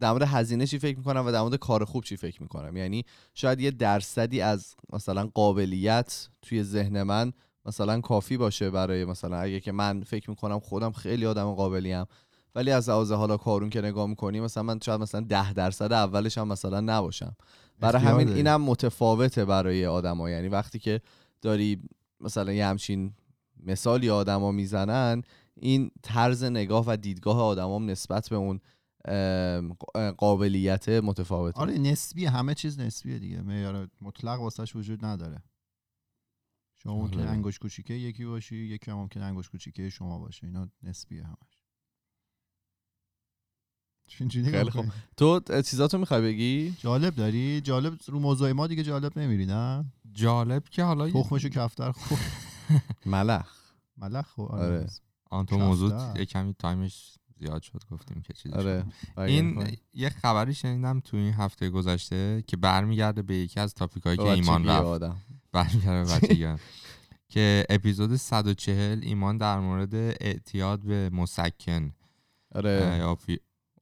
در 0.00 0.12
مورد 0.12 0.22
هزینه 0.22 0.66
چی 0.66 0.78
فکر 0.78 0.98
می‌کنم 0.98 1.26
و 1.26 1.32
در 1.32 1.40
مورد 1.40 1.56
کار 1.56 1.84
خوب 1.84 2.04
چی 2.04 2.16
فکر 2.16 2.42
می‌کنم؟ 2.42 2.76
یعنی 2.76 3.04
شاید 3.34 3.60
یه 3.60 3.70
درصدی 3.70 4.40
از 4.40 4.74
مثلا 4.92 5.30
قابلیت 5.34 6.28
توی 6.42 6.62
ذهن 6.62 7.02
من 7.02 7.32
مثلا 7.66 8.00
کافی 8.00 8.36
باشه 8.36 8.70
برای 8.70 9.04
مثلا 9.04 9.36
اگه 9.36 9.60
که 9.60 9.72
من 9.72 10.02
فکر 10.02 10.30
می‌کنم 10.30 10.60
خودم 10.60 10.92
خیلی 10.92 11.26
آدم 11.26 11.52
قابلیم. 11.52 12.04
ولی 12.54 12.70
از 12.70 12.88
لحاظ 12.88 13.12
حالا 13.12 13.36
کارون 13.36 13.70
که 13.70 13.80
نگاه 13.80 14.06
می‌کنیم 14.06 14.44
مثلا 14.44 14.62
من 14.62 14.78
شاید 14.80 15.00
مثلا 15.00 15.20
ده 15.20 15.52
درصد 15.52 15.92
اولش 15.92 16.38
هم 16.38 16.48
مثلا 16.48 16.80
نباشم. 16.80 17.36
برای 17.80 18.02
همین. 18.02 18.28
اینم 18.28 18.62
متفاوته 18.62 19.44
برای 19.44 19.86
آدما 19.86 20.30
یعنی 20.30 20.48
وقتی 20.48 20.78
که 20.78 21.00
داری 21.42 21.82
مثلا 22.20 22.52
یه 22.52 22.66
همچین 22.66 23.12
مثالی 23.62 24.10
آدما 24.10 24.52
می‌زنن 24.52 25.22
این 25.56 25.90
طرز 26.02 26.44
نگاه 26.44 26.84
و 26.86 26.96
دیدگاه 26.96 27.42
آدمام 27.42 27.90
نسبت 27.90 28.28
به 28.28 28.36
اون 28.36 28.60
قابلیت 30.18 30.88
متفاوته. 30.88 31.60
آره 31.60 31.78
نسبی 31.78 32.26
همه 32.26 32.54
چیز 32.54 32.80
نسبیه 32.80 33.18
دیگه. 33.18 33.42
معیار 33.42 33.88
مطلق 34.00 34.40
واسش 34.40 34.76
وجود 34.76 35.04
نداره. 35.04 35.42
شما 36.76 37.02
آره. 37.02 37.22
انگوش 37.22 37.58
کوچیکه 37.58 37.94
یکی 37.94 38.24
باشی 38.24 38.56
یکی 38.56 38.90
هم 38.90 38.96
ممکنه 38.96 39.24
انگوش 39.24 39.50
کوچیکه 39.50 39.90
شما 39.90 40.18
باشه 40.18 40.46
اینا 40.46 40.68
نسبیه 40.82 41.24
همش 41.24 41.36
نگاه 41.36 41.51
خیلی 44.08 44.70
خوب. 44.70 44.84
تو 45.16 45.40
چیزاتو 45.62 45.98
می‌خوای 45.98 46.22
بگی؟ 46.22 46.74
جالب 46.80 47.14
داری؟ 47.14 47.60
جالب 47.60 47.98
رو 48.06 48.18
موضوع 48.18 48.52
ما 48.52 48.66
دیگه 48.66 48.82
جالب 48.82 49.18
نمیری 49.18 49.46
نه؟ 49.46 49.84
جالب 50.12 50.64
که 50.70 50.82
حالا 50.84 51.08
یه- 51.08 51.14
تخمشو 51.14 51.48
کفتر 51.48 51.92
خورد. 51.92 52.20
ملخ. 53.06 53.48
ملخ 53.96 54.26
خورد 54.28 54.52
آره. 54.62 54.86
آن 55.30 55.46
تو 55.46 55.58
موضوع. 55.58 56.18
یه 56.18 56.24
کمی 56.24 56.54
time 56.58 56.95
ش 56.95 57.14
زیاد 57.38 57.62
شد 57.62 57.82
گفتیم 57.90 58.22
که 58.22 58.32
چیزی 58.32 58.54
آره. 58.54 58.84
این 59.18 59.66
یه 59.94 60.08
خبری 60.08 60.54
شنیدم 60.54 61.00
تو 61.00 61.16
این 61.16 61.32
هفته 61.32 61.70
گذشته 61.70 62.44
که 62.46 62.56
برمیگرده 62.56 63.22
به 63.22 63.34
یکی 63.36 63.60
از 63.60 63.74
topic 63.74 64.02
هایی 64.02 64.16
که 64.16 64.22
ایمان 64.24 64.66
رفت. 64.68 65.14
برمیگرده 65.52 66.04
به 66.04 66.14
بچگی 66.28 66.46
که 67.28 67.64
اپیزود 67.70 68.16
140 68.16 68.98
ایمان 69.02 69.38
در 69.38 69.60
مورد 69.60 69.94
اعتیاد 69.94 70.80
به 70.80 71.10
مسکن. 71.12 71.92
آره. 72.54 73.02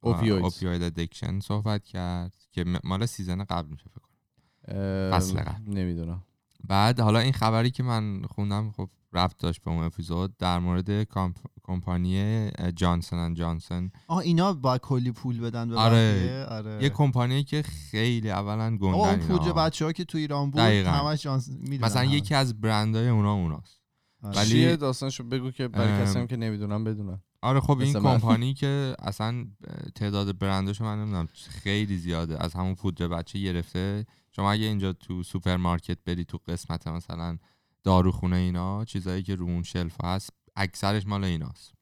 اه، 0.02 0.10
یا 0.10 0.16
opi- 0.16 0.30
opioids. 0.30 0.44
Opioid 0.44 0.82
addiction 0.82 1.40
صحبت 1.40 1.84
کرد 1.84 2.34
که 2.52 2.64
مال 2.84 3.06
season 3.06 3.44
قبل 3.44 3.68
میشه 3.70 3.84
فکر 3.90 4.00
کنم 4.00 5.10
فصل 5.12 5.40
قبل. 5.40 5.72
نمی‌دونم 5.74 6.22
بعد 6.68 7.00
حالا 7.00 7.18
این 7.18 7.32
خبری 7.32 7.70
که 7.70 7.82
من 7.82 8.22
خوندم 8.22 8.70
خب 8.76 8.88
ربط 9.12 9.36
داشت 9.38 9.60
به 9.64 9.70
اون 9.70 9.82
اپیزود 9.84 10.36
در 10.36 10.58
مورد 10.58 11.02
کامپ- 11.04 11.46
کمپانی 11.62 12.50
Johnson & 12.76 13.36
Johnson 13.36 13.90
آه 14.08 14.18
اینا 14.18 14.52
با 14.52 14.78
کلی 14.78 15.12
پول 15.12 15.40
بدن 15.40 15.68
به 15.68 15.76
آره. 15.76 16.46
آره 16.50 16.78
یه 16.82 16.88
کمپانی 16.88 17.44
که 17.44 17.62
خیلی 17.62 18.30
اولا 18.30 18.64
اون 18.64 18.76
گندن 18.76 19.16
پودر 19.26 19.42
اینا. 19.42 19.52
بچه 19.54 19.84
ها 19.84 19.92
که 19.92 20.04
تو 20.04 20.18
ایران 20.18 20.50
بود 20.50 20.60
دقیقاً. 20.60 20.90
همش 20.90 21.22
Johnson's 21.22 21.48
می‌دونن 21.48 21.84
مثلا 21.84 22.02
همه. 22.02 22.12
یکی 22.14 22.34
از 22.34 22.60
برندهای 22.60 23.08
اونا 23.08 23.32
اوناست 23.34 23.80
آره. 24.22 24.36
ولی- 24.36 24.50
چیه 24.50 24.76
داستانشو 24.76 25.24
بگو 25.24 25.50
که 25.50 25.68
برای 25.68 25.92
ام، 25.92 26.02
کسی 26.02 26.18
هم 26.18 26.26
که 26.26 26.36
نمی‌دونم 26.36 26.84
بدونم 26.84 27.22
آره 27.42 27.60
خب 27.60 27.78
این. 27.78 27.92
کمپانی 27.92 28.54
که 28.54 28.96
اصلا 28.98 29.46
تعداد 29.94 30.38
برندش 30.38 30.80
من 30.80 30.98
نمی‌دونم 31.00 31.28
خیلی 31.34 31.96
زیاده 31.96 32.44
از 32.44 32.54
همون 32.54 32.74
پودر 32.74 33.08
بچه 33.08 33.38
گرفته 33.38 34.06
شما 34.30 34.52
اگه 34.52 34.64
اینجا 34.64 34.92
تو 34.92 35.22
سوپرمارکت 35.22 35.98
بری 36.04 36.24
تو 36.24 36.38
قسمت 36.48 36.88
مثلا 36.88 37.38
داروخونه 37.84 38.36
اینا 38.36 38.84
چیزایی 38.84 39.22
که 39.22 39.34
رو 39.34 39.46
اون 39.46 39.62
شلف 39.62 40.04
هست 40.04 40.30
اکثرش 40.56 41.06
مال 41.06 41.24
ایناست 41.24 41.74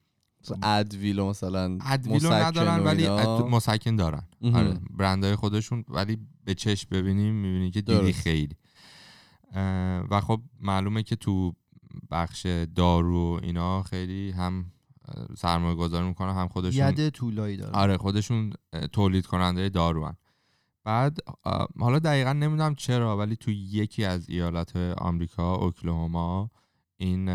مثلا 0.43 0.59
ادویل 0.63 1.19
و 1.19 1.29
مثلا 1.29 1.79
ادویلو 1.83 2.33
ندارن 2.33 2.85
ولی 2.85 3.09
مسکن 3.51 3.97
دارن. 3.97 4.23
آره 4.55 4.81
برندهای 4.91 5.37
خودشون 5.37 5.85
ولی 5.89 6.19
به 6.45 6.55
چشم 6.55 6.89
ببینیم 6.91 7.35
می‌بینی 7.35 7.71
که 7.71 7.83
دیدی. 7.83 8.13
خیلی 8.13 8.57
و 10.11 10.21
خب 10.21 10.41
معلومه 10.61 11.03
که 11.03 11.17
تو 11.17 11.55
بخش 12.11 12.47
دارو 12.75 13.41
اینا 13.43 13.83
خیلی 13.83 14.31
هم 14.31 14.73
سرمایه 15.37 15.75
گذاری 15.75 16.09
می‌کنن 16.09 16.35
هم 16.35 16.49
خودشون 16.49 16.89
ید 16.89 17.09
طولایی 17.09 17.57
داره 17.57 17.73
آره 17.73 17.97
خودشون 17.97 18.53
تولید 18.93 19.27
کننده 19.27 19.69
دارو 19.69 20.05
هن. 20.07 20.17
بعد 20.85 21.19
حالا 21.81 21.99
دقیقا 21.99 22.33
نمی‌دونم 22.33 22.75
چرا 22.75 23.17
ولی 23.17 23.37
تو 23.37 23.51
یکی 23.51 24.05
از 24.05 24.29
ایالت 24.29 24.77
آمریکا 24.77 25.55
اوکلاهوما 25.55 26.51
این 26.97 27.29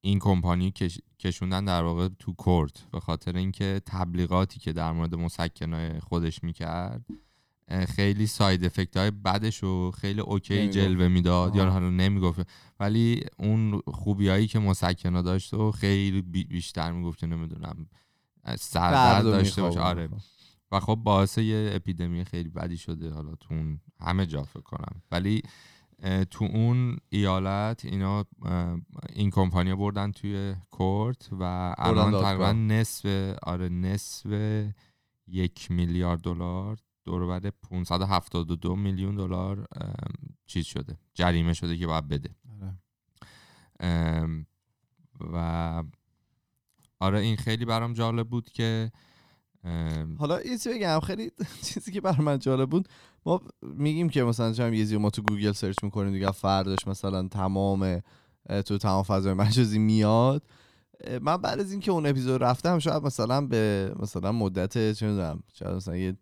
این 0.00 0.18
کمپانی 0.18 0.70
کش- 0.70 1.00
کشوندن 1.18 1.64
در 1.64 1.82
واقع 1.82 2.08
تو 2.18 2.34
court 2.34 2.86
به 2.92 3.00
خاطر 3.00 3.36
اینکه 3.36 3.80
تبلیغاتی 3.86 4.60
که 4.60 4.72
در 4.72 4.92
مورد 4.92 5.14
مسکنای 5.14 6.00
خودش 6.00 6.44
می‌کرد 6.44 7.06
خیلی 7.88 8.26
side 8.26 8.64
effect 8.64 8.96
های 8.96 9.10
بدش 9.10 9.64
و 9.64 9.90
خیلی 9.90 10.20
okay. 10.20 10.68
جلوه 10.68 11.08
می‌داد 11.08 11.56
یا. 11.56 11.70
حالا 11.70 11.90
نمی‌گفت 11.90 12.40
ولی 12.80 13.24
اون 13.38 13.80
خوبیایی 13.86 14.46
که 14.46 14.58
مسکنا 14.58 15.22
داشت 15.22 15.54
و 15.54 15.72
خیلی 15.72 16.22
بی- 16.22 16.44
بیشتر 16.44 16.92
می‌گفت 16.92 17.18
که 17.18 17.26
نمی‌دونم 17.26 17.86
سردرد 18.58 19.24
داشته 19.24 19.62
باشه. 19.62 19.80
آره 19.80 20.08
و 20.72 20.80
خب 20.80 20.94
باعث 20.94 21.38
یه 21.38 21.70
اپیدمی 21.74 22.24
خیلی 22.24 22.48
بدی 22.48 22.76
شده 22.76 23.10
حالا 23.10 23.34
تو 23.34 23.54
اون 23.54 23.80
همه 24.00 24.26
جا 24.26 24.42
فکر 24.42 24.60
کنم 24.60 25.02
ولی 25.10 25.42
تو 26.30 26.44
اون 26.44 26.96
ایالت 27.08 27.84
اینا 27.84 28.24
این 29.12 29.30
کمپانیا 29.30 29.76
بردن 29.76 30.12
توی 30.12 30.54
کورت 30.70 31.28
و 31.32 31.74
الان. 31.78 32.22
تقریبا 32.22 32.52
نصف 32.52 33.34
آره 33.42 33.68
نصف 33.68 34.26
یک 35.26 35.70
میلیارد 35.70 36.20
دلار 36.20 36.78
دور 37.06 37.26
بر 37.26 37.50
572 37.50 38.76
میلیون 38.76 39.16
دلار 39.16 39.66
چیز 40.46 40.66
شده 40.66 40.98
جریمه 41.14 41.52
شده 41.52 41.76
که 41.76 41.86
باید 41.86 42.08
بده 42.08 42.30
آره. 42.52 44.46
و 45.32 45.84
آره 47.00 47.18
این 47.18 47.36
خیلی 47.36 47.64
برام 47.64 47.92
جالب 47.92 48.28
بود 48.28 48.50
که 48.50 48.92
حالا 50.18 50.42
یه 50.42 50.50
چیزی 50.50 50.70
بگم 50.70 51.00
خیلی 51.00 51.30
چیزی 51.72 51.92
که 51.92 52.00
بر 52.00 52.20
من 52.20 52.38
جالب 52.38 52.70
بود 52.70 52.88
ما 53.26 53.40
میگیم 53.62 54.08
که 54.08 54.24
مثلا 54.24 54.52
چم 54.52 54.74
یه 54.74 54.98
ما 54.98 55.10
تو 55.10 55.22
گوگل 55.22 55.52
search 55.52 55.76
می‌کنیم 55.82 56.12
دیگه 56.12 56.30
فرداش 56.30 56.86
مثلا 56.86 57.28
تمام 57.28 58.02
تو 58.66 58.78
تمام 58.78 59.02
فضای 59.02 59.32
مجازی 59.32 59.78
میاد 59.78 60.42
من 61.22 61.36
بعد 61.36 61.60
از 61.60 61.72
اینکه 61.72 61.90
اون 61.90 62.06
اپیزود 62.06 62.42
رفتم 62.42 62.78
شاید 62.78 63.02
مثلا 63.02 63.46
به 63.46 63.94
مثلا 63.98 64.32
مدت 64.32 64.92
چه 64.92 65.06
می‌دونم 65.06 65.42
شاید 65.52 65.74
مثلا 65.74 65.96
یه 65.96 66.16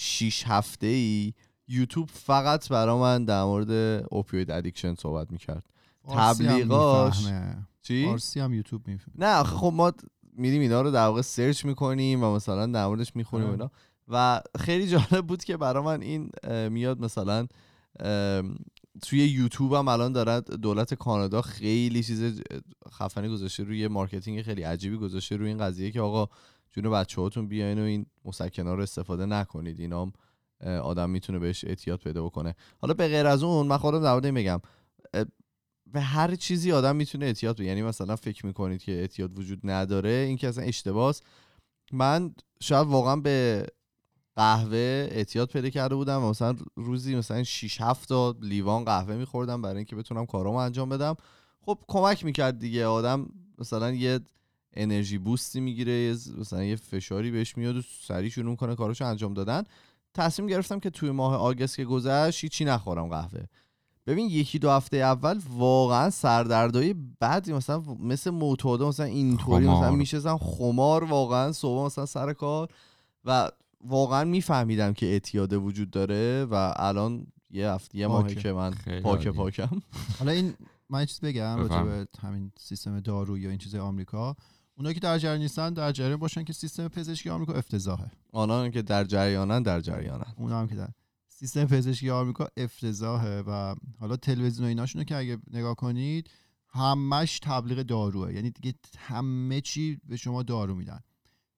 6 0.00 0.44
هفته 0.46 0.86
ای 0.86 1.32
یوتیوب 1.68 2.10
فقط 2.12 2.68
برا 2.68 2.98
من 2.98 3.24
در 3.24 3.44
مورد 3.44 3.70
opioid 4.10 4.50
addiction 4.50 4.94
صحبت 4.94 5.30
می‌کرد 5.30 5.64
تبلیغاش-. 6.08 7.26
چی؟ 7.82 8.06
فارسی 8.06 8.40
هم 8.40 8.54
یوتیوب 8.54 8.88
می‌فهمه 8.88 9.14
نه 9.18 9.42
خب 9.42 9.72
ما 9.74 9.92
میریم 10.32 10.60
اینا 10.60 10.82
رو 10.82 10.90
در 10.90 11.06
واقع 11.06 11.22
search 11.22 11.64
می‌کنیم 11.64 12.24
و 12.24 12.34
مثلا 12.34 12.66
در 12.66 12.86
موردش 12.86 13.16
می‌خونیم 13.16 13.46
آره. 13.46 13.54
اینا 13.54 13.70
و 14.08 14.40
خیلی 14.58 14.86
جالب 14.86 15.26
بود 15.26 15.44
که 15.44 15.56
برا 15.56 15.82
من 15.82 16.02
این 16.02 16.30
میاد 16.68 17.00
مثلا 17.00 17.46
توی 19.02 19.18
یوتیوب 19.18 19.72
هم 19.72 19.88
الان 19.88 20.12
دارد 20.12 20.54
دولت 20.54 20.94
کانادا 20.94 21.42
خیلی 21.42 22.02
چیز 22.02 22.42
خفنی 22.92 23.28
گذاشته 23.28 23.64
روی 23.64 23.88
marketing 23.88 24.42
خیلی 24.42 24.62
عجیبی 24.62 24.96
گذاشته 24.96 25.36
روی 25.36 25.48
این 25.48 25.58
قضیه 25.58 25.90
که 25.90 26.00
آقا 26.00 26.28
جون 26.72 26.90
بچه 26.90 27.20
هاتون 27.20 27.48
بیاین 27.48 27.78
و 27.78 27.82
این 27.82 28.06
مسکنا 28.24 28.74
رو 28.74 28.82
استفاده 28.82 29.26
نکنید. 29.26 29.80
اینا 29.80 30.12
آدم 30.82 31.10
می‌تونه 31.10 31.38
بهش 31.38 31.64
اعتیاد 31.64 31.98
پیدا 31.98 32.24
بکنه. 32.24 32.54
حالا 32.78 32.94
به 32.94 33.08
غیر 33.08 33.26
از 33.26 33.42
اون 33.42 33.66
من 33.66 33.76
خودم 33.76 34.20
در 34.20 34.60
اه، 35.14 35.24
به 35.86 36.00
هر 36.00 36.34
چیزی 36.34 36.72
آدم 36.72 36.96
می‌تونه 36.96 37.26
اعتیاد 37.26 37.60
یعنی 37.60 37.82
مثلا 37.82 38.16
فکر 38.16 38.46
می‌کنید 38.46 38.82
که 38.82 38.92
اعتیاد 38.92 39.38
وجود 39.38 39.60
نداره 39.64 40.10
این 40.10 40.36
که 40.36 40.48
اصلا 40.48 40.64
اشتباهه 40.64 41.16
من 41.92 42.34
شاید 42.60 42.86
واقعا 42.86 43.16
به 43.16 43.66
قهوه 44.36 45.08
اعتیاد 45.10 45.48
پیدا 45.48 45.70
کرده 45.70 45.94
بودم 45.94 46.22
مثلا 46.22 46.56
روزی 46.76 47.16
مثلا 47.16 47.44
6 47.44 47.80
7 47.80 48.08
تا 48.08 48.36
لیوان 48.42 48.84
قهوه 48.84 49.16
میخوردم 49.16 49.62
برای 49.62 49.76
اینکه 49.76 49.96
بتونم 49.96 50.26
کارامو 50.26 50.56
انجام 50.56 50.88
بدم. 50.88 51.16
خب 51.60 51.78
کمک 51.88 52.24
می‌کرد 52.24 52.58
دیگه. 52.58 52.86
آدم 52.86 53.26
مثلا 53.58 53.90
یه 53.90 54.20
انرژی 54.78 55.18
بوستی 55.18 55.60
می‌گیره 55.60 56.16
مثلا 56.38 56.64
یه 56.64 56.76
فشاری 56.76 57.30
بهش 57.30 57.56
میاد 57.56 57.76
و 57.76 57.82
سریع 57.82 58.30
شروع 58.30 58.56
کنه 58.56 58.74
کاراشو 58.74 59.04
انجام 59.04 59.34
دادن 59.34 59.62
تصمیم 60.14 60.48
گرفتم 60.48 60.80
که 60.80 60.90
توی 60.90 61.10
ماه 61.10 61.34
آگست 61.34 61.76
که 61.76 61.84
گذشت 61.84 62.44
هیچی 62.44 62.64
نخورم 62.64 63.08
قهوه 63.08 63.44
ببین 64.06 64.30
یکی 64.30 64.58
دو 64.58 64.70
هفته 64.70 64.96
اول 64.96 65.40
واقعا 65.50 66.10
سردردای 66.10 66.94
بدی 67.20 67.52
مثلا 67.52 67.82
مثل 68.00 68.30
معتاده 68.30 68.84
مثلا 68.84 69.06
اینطوری 69.06 69.66
مثلا. 69.66 69.90
میشستم 69.90 70.36
خمار 70.36 71.04
واقعا 71.04 71.52
صبح 71.52 71.86
مثلا 71.86 72.06
سر 72.06 72.32
کار 72.32 72.68
و 73.24 73.50
واقعا 73.84 74.24
میفهمیدم 74.24 74.92
که 74.92 75.06
اعتیاده 75.06 75.56
وجود 75.56 75.90
داره 75.90 76.44
و 76.44 76.72
الان 76.76 77.26
یه 77.50 77.70
هفته 77.70 77.98
یه 77.98 78.08
پاکه. 78.08 78.34
که 78.34 78.52
من 78.52 78.74
پاک. 79.02 79.28
پاکم 79.28 79.82
حالا 80.18 80.32
این 80.32 80.54
من 80.90 81.04
چیز 81.04 81.20
بگم 81.20 81.56
راجع. 81.56 81.82
به 81.82 82.06
همین 82.20 82.52
سیستم 82.58 83.00
دارو 83.00 83.38
یا 83.38 83.50
این 83.50 83.58
چیز 83.58 83.74
آمریکا 83.74 84.36
اونایی 84.78 84.94
که 84.94 85.00
در 85.00 85.18
جریان 85.18 85.40
نیستن 85.40 85.72
در 85.72 85.92
جریان 85.92 86.16
باشن 86.16 86.44
که 86.44 86.52
سیستم 86.52 86.88
پزشکی 86.88 87.30
آمریکا 87.30 87.52
افتضاحه. 87.52 88.10
آنان 88.32 88.70
که 88.70 88.82
در 88.82 89.04
جریانن 89.04 89.62
در 89.62 89.80
جریانن. 89.80 90.34
اونا 90.36 90.60
هم 90.60 90.68
که 90.68 90.74
در 90.74 90.88
سیستم 91.28 91.64
پزشکی 91.64 92.10
آمریکا 92.10 92.48
افتضاحه 92.56 93.40
و 93.40 93.74
حالا 94.00 94.16
تلویزیون 94.16 94.64
و 94.64 94.68
ایناشونو 94.68 95.04
که 95.04 95.16
اگه 95.16 95.38
نگاه 95.50 95.74
کنید 95.74 96.30
همش 96.68 97.38
تبلیغ 97.38 97.82
داروه. 97.82 98.34
یعنی 98.34 98.50
دیگه 98.50 98.78
همه 98.98 99.60
چی 99.60 100.00
به 100.08 100.16
شما 100.16 100.42
دارو 100.42 100.74
میدن. 100.74 101.00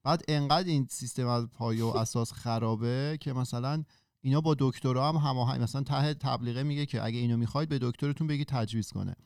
بعد 0.02 0.22
انقدر 0.28 0.68
این 0.68 0.86
سیستم 0.90 1.26
از 1.26 1.48
پایه 1.48 1.84
و 1.84 1.96
اساس 1.96 2.32
خرابه 2.32 3.18
که 3.20 3.32
مثلا 3.32 3.84
اینا 4.20 4.40
با 4.40 4.56
دکترا 4.58 5.08
هم 5.08 5.16
هماهنگ. 5.16 5.62
مثلا 5.62 5.82
ته 5.82 6.14
تبلیغه 6.14 6.62
میگه 6.62 6.86
که 6.86 7.04
اگه 7.04 7.18
اینو 7.18 7.36
می‌خواید 7.36 7.68
به 7.68 7.78
دکترتون 7.82 8.26
بگی 8.26 8.44
تجویز 8.44 8.90
کنه. 8.90 9.16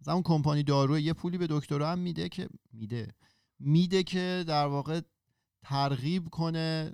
مثلا 0.00 0.14
اون 0.14 0.22
کمپانی 0.22 0.62
دارو 0.62 0.98
یه 0.98 1.12
پولی 1.12 1.38
به 1.38 1.46
دکترا 1.50 1.92
هم 1.92 1.98
میده 1.98 2.28
که 2.28 2.48
میده. 2.72 3.14
میده 3.64 4.02
که 4.02 4.44
در 4.46 4.66
واقع 4.66 5.00
ترغیب 5.62 6.28
کنه 6.28 6.92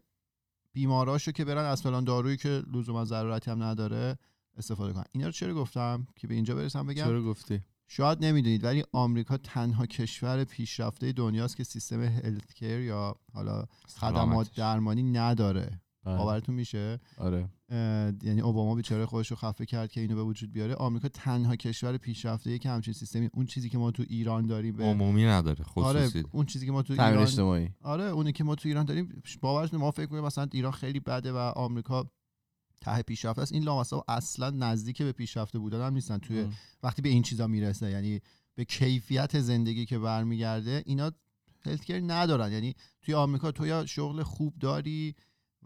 بیماراشو 0.72 1.32
که 1.32 1.44
برن 1.44 1.64
از 1.64 1.82
فلان 1.82 2.04
دارویی 2.04 2.36
که 2.36 2.62
لزوما 2.72 3.04
ضرورتی 3.04 3.50
هم 3.50 3.62
نداره 3.62 4.18
استفاده 4.56 4.92
کنن 4.92 5.04
اینا 5.12 5.26
رو 5.26 5.32
چرا 5.32 5.54
گفتم 5.54 6.06
که 6.16 6.26
به 6.26 6.34
اینجا 6.34 6.54
برسم 6.54 6.86
بگم 6.86 7.04
چرا 7.04 7.22
گفتی 7.22 7.60
شاید 7.88 8.24
نمی‌دونید 8.24 8.64
ولی 8.64 8.84
آمریکا 8.92 9.36
تنها 9.36 9.86
کشور 9.86 10.44
پیشرفته 10.44 11.12
دنیاست 11.12 11.56
که 11.56 11.64
سیستم 11.64 12.02
هلت 12.02 12.62
یا 12.62 13.16
حالا 13.32 13.64
خدمات. 14.00 14.54
درمانی 14.54 15.02
نداره. 15.02 15.80
باورتون 16.16 16.54
میشه؟ 16.54 17.00
آره. 17.16 17.48
یعنی 18.22 18.40
اوباما 18.40 18.74
بیچاره 18.74 19.06
خودش 19.06 19.30
رو 19.30 19.36
خفه 19.36 19.66
کرد 19.66 19.90
که 19.90 20.00
اینو 20.00 20.16
به 20.16 20.22
وجود 20.22 20.52
بیاره. 20.52 20.74
آمریکا 20.74 21.08
تنها 21.08 21.56
کشور 21.56 21.96
پیشرفته 21.96 22.58
که 22.58 22.70
همچین 22.70 22.94
سیستمی 22.94 23.28
اون 23.34 23.46
چیزی 23.46 23.68
که 23.68 23.78
ما 23.78 23.90
تو 23.90 24.04
ایران 24.08 24.46
داریم 24.46 24.76
به 24.76 24.84
عمومی 24.84 25.24
نداره 25.24 25.64
آره 25.74 26.06
خصوصی 26.06 26.24
اون 26.32 26.46
چیزی 26.46 26.66
که 26.66 26.72
ما 26.72 26.82
تو 26.82 26.92
ایران 26.92 27.18
اجتماعی. 27.18 27.68
آره 27.82 28.04
اونی 28.04 28.32
که 28.32 28.44
ما 28.44 28.54
تو 28.54 28.68
ایران 28.68 28.84
داریم 28.84 29.22
باورتون 29.40 29.80
ما 29.80 29.90
فکر 29.90 30.06
کنیم 30.06 30.24
مثلا 30.24 30.48
ایران 30.52 30.72
خیلی 30.72 31.00
بده 31.00 31.32
و 31.32 31.36
آمریکا 31.36 32.10
ته 32.80 33.02
پیشرفته 33.02 33.42
است. 33.42 33.52
این 33.52 33.62
لامصب 33.62 34.00
اصلا 34.08 34.50
نزدیک 34.50 35.02
به 35.02 35.12
پیشرفته 35.12 35.58
بودن 35.58 35.86
هم 35.86 35.94
نیستن. 35.94 36.18
توی 36.18 36.40
ام. 36.40 36.52
وقتی 36.82 37.02
به 37.02 37.08
این 37.08 37.22
چیزا 37.22 37.46
می‌رسه 37.46 37.90
یعنی 37.90 38.20
به 38.54 38.64
کیفیت 38.64 39.40
زندگی 39.40 39.86
که 39.86 39.98
برمیگرده 39.98 40.82
اینا 40.86 41.12
هلتکر 41.64 42.00
ندارن. 42.06 42.52
یعنی 42.52 42.74
توی 43.02 43.14
آمریکا 43.14 43.52
تو 43.52 43.66
یا 43.66 43.86
شغل 43.86 44.22
خوب 44.22 44.58
داری 44.58 45.14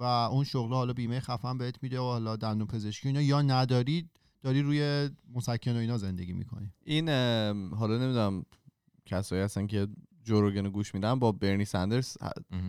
و 0.03 0.05
اون 0.05 0.45
شغل 0.45 0.73
حالا 0.73 0.93
بیمه 0.93 1.21
خفن 1.21 1.59
بهت 1.59 1.83
میده 1.83 2.01
و 2.01 2.03
حالا 2.03 2.37
دندون 2.37 2.67
پزشکی 2.67 3.09
اینا 3.09 3.23
یا 3.23 3.43
نداری 3.43 4.09
داری 4.43 4.63
روی 4.63 5.11
مسکن 5.35 5.77
و 5.77 5.79
اینا 5.79 5.99
زندگی 5.99 6.33
می‌کنی؟ 6.33 6.73
این 6.85 7.09
حالا 7.75 7.99
نمی‌دونم 7.99 8.45
کسایی 9.07 9.43
هستن 9.43 9.67
که 9.67 9.89
جوروگن 10.25 10.65
رو 10.65 10.71
گوش 10.71 10.95
میدن 10.95 11.19
با 11.19 11.33
برنی 11.33 11.65
سندرز. 11.65 12.17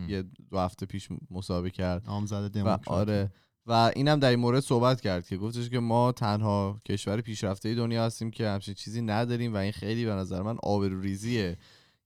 یه 0.08 0.24
دو 0.50 0.58
هفته 0.58 0.86
پیش 0.86 1.08
مصاحبه 1.30 1.70
کرد. 1.70 2.06
نامزد 2.06 2.56
و 2.56 2.78
آره. 2.86 3.32
و 3.66 3.92
اینم 3.96 4.20
در 4.20 4.30
این 4.30 4.40
مورد 4.40 4.60
صحبت 4.60 5.00
کرد 5.00 5.26
که 5.26 5.36
گفتش 5.36 5.70
که 5.70 5.78
ما 5.78 6.12
تنها 6.12 6.80
کشور 6.86 7.20
پیشرفته 7.20 7.74
دنیا 7.74 8.04
هستیم 8.04 8.30
که 8.30 8.48
همچین 8.48 8.74
چیزی 8.74 9.02
نداریم 9.02 9.54
و 9.54 9.56
این 9.56 9.72
خیلی 9.72 10.04
به 10.04 10.12
نظر 10.12 10.42
من 10.42 10.56
آبروریزیه 10.62 11.56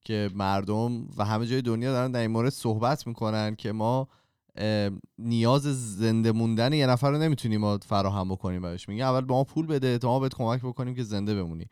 که 0.00 0.30
مردم 0.34 1.08
و 1.16 1.24
همه 1.24 1.46
جای 1.46 1.62
دنیا 1.62 1.92
دارن 1.92 2.12
در 2.12 2.20
این 2.20 2.30
مورد 2.30 2.52
صحبت 2.52 3.06
می‌کنن 3.06 3.54
که 3.54 3.72
ما 3.72 4.08
نیاز 5.18 5.62
زنده 5.96 6.32
موندن 6.32 6.72
یه 6.72 6.86
نفر 6.86 7.10
رو 7.10 7.18
نمی‌تونیم 7.18 7.60
ما 7.60 7.78
فراهم 7.78 8.28
بکنیم 8.28 8.62
براش. 8.62 8.88
میگه 8.88 9.04
اول 9.04 9.20
به 9.20 9.32
ما 9.34 9.44
پول 9.44 9.66
بده 9.66 9.98
تا 9.98 10.08
ما 10.08 10.20
بهت 10.20 10.34
کمک 10.34 10.60
بکنیم 10.60 10.94
که 10.94 11.02
زنده 11.02 11.34
بمونی. 11.34 11.66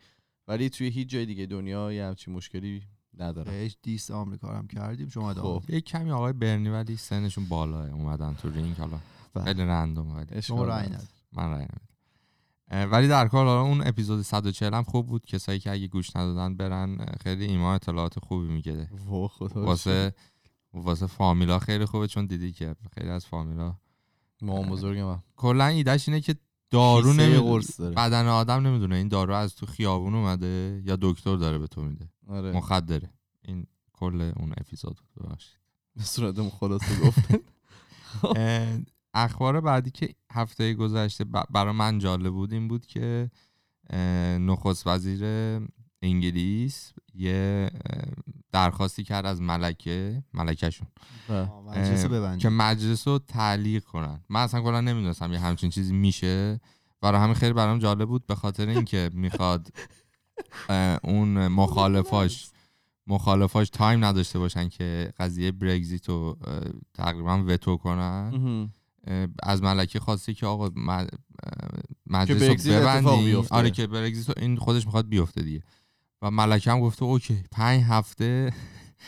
ولی 0.47 0.69
توی 0.69 0.87
هیچ 0.87 1.09
جای 1.09 1.25
دیگه 1.25 1.45
دنیا 1.45 1.93
یه 1.93 2.05
همچین 2.05 2.33
مشکلی 2.33 2.83
نداره 3.17 3.51
بهش 3.51 3.77
دیس 3.81 4.11
آمریکا 4.11 4.47
هم 4.47 4.67
کردیم 4.67 5.09
شما 5.09 5.33
خب. 5.33 5.63
یه 5.69 5.81
کمی 5.81 6.11
آقای 6.11 6.33
برنی 6.33 6.69
ولی 6.69 6.95
سنشون 6.95 7.45
بالاه 7.45 7.89
اومدن 7.89 8.33
تو 8.33 8.49
رینگ. 8.49 8.75
حالا 8.75 8.99
بله. 9.33 9.43
خیلی 9.43 9.61
رندوم 9.61 10.15
ولی. 10.15 10.41
شما. 10.41 10.65
ندید. 10.65 11.09
من 11.33 11.67
اه، 12.71 12.83
ولی 12.85 13.07
در 13.07 13.27
کل 13.27 13.37
حالا 13.37 13.61
اون 13.61 13.87
اپیزود 13.87 14.21
140 14.21 14.73
هم 14.73 14.83
خوب 14.83 15.07
بود. 15.07 15.25
کسایی 15.25 15.59
که 15.59 15.71
اگه 15.71 15.87
گوش 15.87 16.15
ندادن 16.15 16.57
برن 16.57 16.97
خیلی 17.23 17.45
ایمان 17.45 17.75
اطلاعات 17.75 18.19
خوبی 18.19 18.47
میگه. 18.47 18.89
واسه 19.55 20.13
واسه 20.73 21.07
فامیلا 21.07 21.59
خیلی 21.59 21.85
خوبه 21.85 22.07
چون 22.07 22.25
دیدی 22.25 22.51
که 22.51 22.75
خیلی 22.93 23.09
از 23.09 23.25
فامیلا 23.25 23.77
مامان 24.41 24.69
بزرگ 24.69 24.99
من. 24.99 25.23
کلا 25.35 25.67
ایدهش 25.67 26.09
اینه 26.09 26.21
که 26.21 26.35
دارو 26.69 27.11
کیسه 27.11 27.27
نمی... 27.27 27.37
قرص 27.37 27.79
داره. 27.79 27.95
بدن 27.95 28.27
آدم 28.27 28.67
نمی‌دونه 28.67 28.95
این 28.95 29.07
دارو 29.07 29.33
از 29.33 29.55
تو 29.55 29.65
خیابون 29.65 30.15
اومده 30.15 30.81
یا 30.85 30.97
دکتر 31.01 31.35
داره 31.35 31.57
به 31.57 31.67
تو 31.67 31.81
میده. 31.83 32.09
آره. 32.27 32.51
مخدره. 32.51 33.09
این 33.41 33.67
کل 33.93 34.31
اون 34.35 34.53
اپیزود 34.57 35.01
ببخشید. 35.17 35.59
به 35.95 36.03
صورت 36.03 36.49
خلاصه 36.49 36.99
گفت 37.07 37.19
اه، 38.35 38.79
اخبار 39.13 39.61
بعدی 39.61 39.91
که 39.91 40.09
هفته 40.31 40.73
گذشته 40.73 41.25
برای 41.49 41.73
من 41.73 41.99
جالب 41.99 42.33
بود 42.33 42.53
این 42.53 42.67
بود 42.67 42.85
که 42.85 43.31
نخست 44.39 44.87
وزیر 44.87 45.21
انگلیس 46.01 46.93
یه 47.13 47.69
درخواستی 48.51 49.03
کرد 49.03 49.25
از 49.25 49.41
ملکه 49.41 50.23
ملکهشون. 50.33 50.87
که 52.37 52.49
مجلس 52.49 53.07
رو 53.07 53.19
تعلیق 53.19 53.83
کنن. 53.83 54.23
من 54.29 54.41
اصلا 54.41 54.61
کلا 54.61 54.81
نمی‌دونستم 54.81 55.33
یه 55.33 55.39
همچین 55.39 55.69
چیزی 55.69 55.93
میشه. 55.93 56.59
برای 57.01 57.21
همین 57.21 57.33
خیلی 57.33 57.53
برام 57.53 57.79
جالب 57.79 58.07
بود 58.07 58.27
به 58.27 58.35
خاطر 58.35 58.69
اینکه 58.69 59.09
می‌خواد 59.13 59.67
اون 61.03 61.47
مخالفاش 61.47 62.49
مخالفاش 63.07 63.69
time 63.69 64.05
نداشته 64.05 64.39
باشن 64.39 64.69
که 64.69 65.13
قضیه 65.19 65.51
Brexit 65.51 66.09
رو 66.09 66.37
تقریبا 66.93 67.43
وتو 67.47 67.77
کنن. 67.77 68.69
از 69.43 69.63
ملکه 69.63 69.99
خواسته 69.99 70.33
که 70.33 70.45
آقا 70.45 70.69
مجلس 72.07 72.67
رو 72.67 72.73
ببندی. 72.73 73.35
آره 73.49 73.71
که 73.71 73.87
Brexit 73.87 74.37
این 74.37 74.57
خودش 74.57 74.85
می‌خواد 74.85 75.09
بیفته 75.09 75.41
دیگه. 75.41 75.63
و 76.21 76.31
ملکه 76.31 76.71
هم 76.71 76.79
گفته 76.79 77.03
okay 77.05 77.43
پنج 77.51 77.83
هفته 77.83 78.53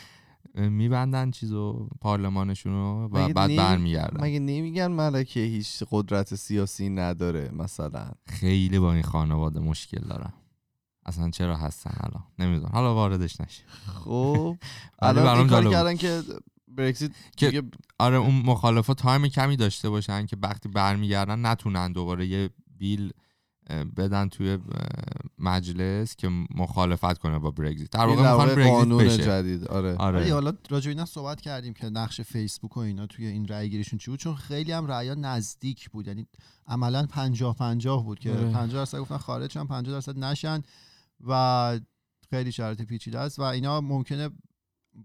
میبندن 0.54 1.30
چیزو 1.30 1.88
پارلمانشون 2.00 2.72
رو 2.72 3.04
و 3.04 3.08
بعد 3.08 3.38
نمی- 3.38 3.56
برمیگردن. 3.56 4.24
مگه 4.24 4.38
نمیگن 4.38 4.86
ملکه 4.86 5.40
هیچ 5.40 5.82
قدرت 5.90 6.34
سیاسی 6.34 6.88
نداره 6.88 7.50
مثلا؟ 7.54 8.10
خیلی 8.26 8.78
با 8.78 8.92
این 8.92 9.02
خانواده 9.02 9.60
مشکل 9.60 10.08
دارم 10.08 10.32
اصلا 11.06 11.30
چرا 11.30 11.56
هستن 11.56 11.90
الان؟ 12.00 12.24
نمی‌دونم. 12.38 12.70
حالا 12.72 12.94
واردش 12.94 13.40
نشه. 13.40 13.62
خب. 13.86 14.56
الان 15.02 15.48
کار. 15.48 15.70
کردن 15.70 15.96
که 15.96 16.22
برگزیت 16.68 17.10
که- 17.36 17.50
دیگه 17.50 17.62
آره 17.98 18.16
اون 18.16 18.34
مخالفا 18.44 18.94
تایم 18.94 19.28
کمی 19.28 19.56
داشته 19.56 19.90
باشن 19.90 20.26
که 20.26 20.36
وقتی 20.42 20.68
برمیگردن 20.68 21.46
نتونن 21.46 21.92
دوباره 21.92 22.26
یه 22.26 22.50
بیل 22.78 23.12
بدن 23.96 24.28
توی 24.28 24.58
مجلس 25.38 26.16
که 26.16 26.28
مخالفت 26.54 27.18
کنه 27.18 27.38
با 27.38 27.50
برگزیت. 27.50 27.90
در 27.90 28.06
واقع 28.06 28.54
می‌خوان 28.56 28.70
قانون 28.70 29.04
بشه. 29.04 29.24
جدید 29.24 29.64
آره. 29.68 29.88
ولی 29.88 29.96
آره 29.98 30.32
حالا 30.32 30.52
راجع 30.70 30.84
به 30.84 30.90
اینا 30.90 31.04
صحبت 31.04 31.40
کردیم 31.40 31.74
که 31.74 31.86
نقش 31.90 32.20
فیسبوک 32.20 32.76
و 32.76 32.80
اینا 32.80 33.06
توی 33.06 33.26
این 33.26 33.48
رأی 33.48 33.70
گیریشون 33.70 33.98
چی 33.98 34.10
بود؟ 34.10 34.20
چون 34.20 34.34
خیلی 34.34 34.72
هم 34.72 34.86
رأیا 34.86 35.14
نزدیک 35.14 35.90
بود. 35.90 36.06
یعنی 36.08 36.26
عملا 36.66 37.06
50 37.06 37.54
50 37.54 38.04
بود 38.04 38.18
که 38.18 38.30
آره. 38.32 38.50
50 38.50 38.68
درصد 38.80 38.98
گفتن 38.98 39.16
خارج 39.16 39.52
شن 39.52 39.64
50 39.64 39.94
درصد 39.94 40.18
نشن 40.18 40.62
و 41.26 41.80
خیلی 42.30 42.52
شرط 42.52 42.82
پیچیده 42.82 43.18
است 43.18 43.38
و 43.38 43.42
اینا 43.42 43.80
ممکنه 43.80 44.30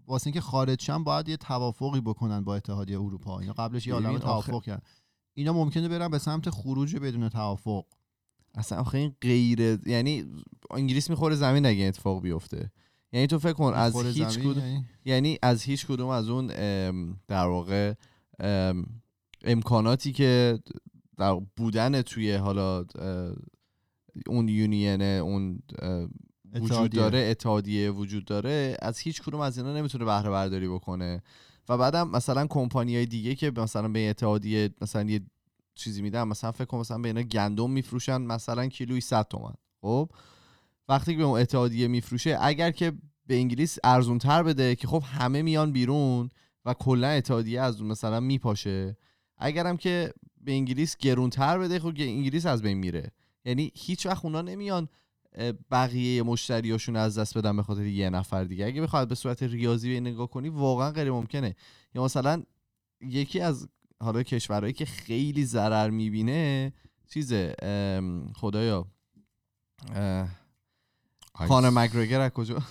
واسه 0.06 0.26
اینکه 0.26 0.40
خارج 0.40 0.82
شن 0.82 1.04
باید 1.04 1.28
یه 1.28 1.36
توافقی 1.36 2.00
بکنن 2.00 2.44
با 2.44 2.56
اتحادیه 2.56 3.00
اروپا. 3.00 3.38
اینا 3.40 3.52
قبلش 3.52 3.86
یه 3.86 3.94
آخه- 3.94 4.18
توافق 4.18 4.62
کردن. 4.62 4.82
اینا 5.34 5.52
ممکنه 5.52 5.88
برن 5.88 6.08
به 6.08 6.18
سمت 6.18 6.50
خروج 6.50 6.96
بدون 6.96 7.28
توافق. 7.28 7.84
اصلا 8.56 8.78
آخه 8.78 8.98
این 8.98 9.14
غیر 9.20 9.78
یعنی 9.86 10.24
انگلیس 10.70 11.10
می‌خوره 11.10 11.34
زمین 11.34 11.66
اگه 11.66 11.84
اتفاق 11.84 12.22
بیفته. 12.22 12.70
یعنی 13.12 13.26
تو 13.26 13.38
فکر 13.38 13.52
کن 13.52 13.72
از 13.74 13.96
هیچ 13.96 14.38
کدوم 14.38 14.58
یعنی؟ 14.58 14.84
یعنی 15.04 15.38
از 15.42 15.62
هیچ 15.62 15.86
کدوم 15.86 16.08
از 16.08 16.28
اون 16.28 16.46
در 17.28 17.46
واقع 17.46 17.94
ام، 18.40 18.86
امکاناتی 19.44 20.12
که 20.12 20.58
در 21.18 21.40
بودن 21.56 22.02
توی 22.02 22.32
حالا 22.32 22.84
اون 24.26 24.48
یونین 24.48 25.02
اون 25.02 25.62
وجود 26.54 26.72
اتحادیه. 26.72 27.00
داره 27.00 27.18
اتحادیه 27.18 27.90
وجود 27.90 28.24
داره 28.24 28.76
از 28.82 28.98
هیچ 28.98 29.22
کدوم 29.22 29.40
از 29.40 29.58
اینا 29.58 29.74
نمی‌تونه 29.74 30.04
بهره 30.04 30.30
برداری 30.30 30.68
بکنه. 30.68 31.22
و 31.68 31.78
بعدم 31.78 32.10
مثلا 32.10 32.46
کمپانی 32.46 32.96
های 32.96 33.06
دیگه 33.06 33.34
که 33.34 33.52
مثلا 33.56 33.88
به 33.88 34.10
اتحادیه 34.10 34.70
مثلا 34.80 35.10
یه 35.10 35.20
چیزی 35.76 36.02
میدن 36.02 36.22
مثلا 36.22 36.52
فکر 36.52 36.64
کنم 36.64 36.80
مثلا 36.80 36.98
به 36.98 37.08
اینا 37.08 37.22
گندم 37.22 37.70
میفروشن 37.70 38.20
مثلا 38.20 38.66
کیلوی 38.66 39.00
100 39.00 39.28
تومن. 39.28 39.54
خب؟ 39.80 40.10
وقتی 40.88 41.12
که 41.12 41.18
به 41.18 41.24
اون 41.24 41.40
اتحادیه 41.40 41.88
میفروشه 41.88 42.38
اگر 42.40 42.70
که 42.70 42.92
به 43.26 43.34
انگلیس 43.34 43.78
ارزون 43.84 44.18
تر 44.18 44.42
بده 44.42 44.76
که 44.76 44.86
خب 44.86 45.02
همه 45.06 45.42
میان 45.42 45.72
بیرون 45.72 46.28
و 46.64 46.74
کلا 46.74 47.08
اتحادیه 47.08 47.60
از 47.60 47.80
اون 47.80 47.90
مثلا 47.90 48.20
میپاشه 48.20 48.96
اگرم 49.36 49.76
که 49.76 50.12
به 50.40 50.52
انگلیس 50.52 50.96
گرونتر 50.96 51.58
بده 51.58 51.78
خب 51.78 51.92
انگلیس 51.98 52.46
از 52.46 52.62
بین 52.62 52.78
میره. 52.78 53.10
یعنی 53.44 53.72
هیچ 53.74 54.06
وقت 54.06 54.24
اونا 54.24 54.42
نمیان 54.42 54.88
بقیه 55.70 56.22
مشتریاشون 56.22 56.96
از 56.96 57.18
دست 57.18 57.38
بدن 57.38 57.56
به 57.56 57.62
خاطر 57.62 57.86
یه 57.86 58.10
نفر 58.10 58.44
دیگه. 58.44 58.66
اگه 58.66 58.82
بخواد 58.82 59.08
به 59.08 59.14
صورت 59.14 59.42
ریاضی 59.42 59.94
به 59.94 60.00
نگاه 60.00 60.30
کنی 60.30 60.48
واقعا 60.48 60.90
غیر 60.90 61.10
ممکنه. 61.10 61.56
یا 61.94 62.04
مثلا 62.04 62.42
یکی 63.00 63.40
از 63.40 63.68
حالا 64.00 64.22
کشورهایی 64.22 64.72
که 64.72 64.84
خیلی 64.84 65.44
ضرر 65.44 65.90
می‌بینه 65.90 66.72
چیزه 67.08 67.54
خدایا. 68.34 68.86
کانر 71.32 71.70
مک‌گرگور 71.70 72.20
از 72.20 72.30
کجا 72.30 72.62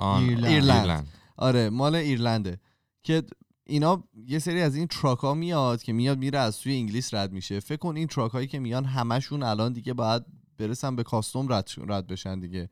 ایرلند. 0.00 0.44
ایرلند. 0.44 1.08
آره 1.36 1.70
مال 1.70 1.94
ایرلنده 1.94 2.60
که 3.02 3.22
اینا 3.66 4.04
یه 4.26 4.38
سری 4.38 4.60
از 4.60 4.74
این 4.74 4.86
truck 4.86 5.18
ها 5.18 5.34
میاد 5.34 5.82
که 5.82 5.92
میاد 5.92 6.18
میره 6.18 6.38
از 6.38 6.54
سوی 6.54 6.74
انگلیس 6.74 7.14
رد 7.14 7.32
میشه 7.32 7.60
فکر 7.60 7.76
کن 7.76 7.96
این 7.96 8.06
truck 8.06 8.32
هایی 8.32 8.46
که 8.46 8.58
میان 8.58 8.84
همشون 8.84 9.42
الان 9.42 9.72
دیگه 9.72 9.92
باید 9.92 10.22
برسن 10.58 10.96
به 10.96 11.02
custom 11.02 11.52
رد, 11.52 11.70
رد 11.88 12.06
بشن 12.06 12.40
دیگه 12.40 12.70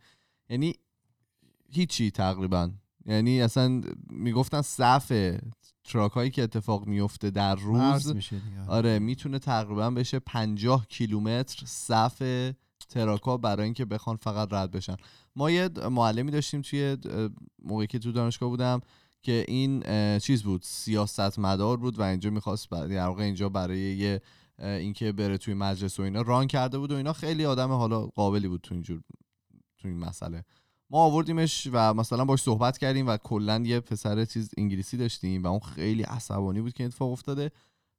یعنی 0.48 0.74
هیچی 1.70 2.10
تقریبا 2.10 2.70
یعنی 3.06 3.42
اصلا 3.42 3.82
می‌گفتن 4.10 4.62
صف 4.62 5.36
truck 5.85 6.12
هایی 6.12 6.30
که 6.30 6.42
اتفاق 6.42 6.86
میفته 6.86 7.30
در 7.30 7.54
روز 7.54 8.14
میشه 8.14 8.40
آره 8.68 8.98
می‌تونه 8.98 9.38
تقریبا 9.38 9.90
بشه 9.90 10.18
50 10.18 10.86
کیلومتر 10.86 11.62
صف 11.66 12.22
تراکا 12.88 13.36
برای 13.36 13.64
اینکه 13.64 13.84
بخوان 13.84 14.16
فقط 14.16 14.52
رد 14.52 14.70
بشن. 14.70 14.96
ما 15.36 15.50
یه 15.50 15.68
معلمی 15.90 16.30
داشتیم 16.30 16.62
توی 16.62 16.96
موقعی 17.64 17.86
که 17.86 17.98
تو 17.98 18.12
دانشگاه 18.12 18.48
بودم 18.48 18.80
که 19.22 19.44
این 19.48 19.82
چیز 20.18 20.42
بود 20.42 20.62
سیاست 20.64 21.38
مدار 21.38 21.76
بود 21.76 21.98
و 21.98 22.02
اینجا 22.02 22.30
می‌خواست 22.30 22.70
در 22.70 23.06
واقع 23.06 23.22
اینجا 23.22 23.48
برای 23.48 23.78
یه 23.78 24.20
اینکه 24.58 25.12
بره 25.12 25.38
توی 25.38 25.54
مجلس 25.54 26.00
و 26.00 26.02
اینا 26.02 26.22
ران 26.22 26.46
کرده 26.46 26.78
بود 26.78 26.92
و 26.92 26.96
اینا 26.96 27.12
خیلی 27.12 27.44
آدم 27.44 27.72
حالا 27.72 28.06
قابلی 28.06 28.48
بود 28.48 28.60
تو 28.60 28.74
اینجور 28.74 29.02
تو 29.78 29.88
این 29.88 29.98
مسئله. 29.98 30.44
ما 30.92 30.98
آوردیمش 30.98 31.68
و 31.72 31.94
مثلا 31.94 32.24
باش 32.24 32.42
صحبت 32.42 32.78
کردیم 32.78 33.07
و 33.07 33.16
کلا 33.16 33.62
یه 33.66 33.81
پسر 33.81 34.24
چیز 34.24 34.50
انگلیسی 34.57 34.96
داشتیم 34.96 35.42
و 35.42 35.46
اون 35.46 35.61
خیلی 35.61 36.02
عصبانی 36.02 36.61
بود 36.61 36.72
که 36.72 36.85
اتفاق 36.85 37.12
افتاده 37.12 37.50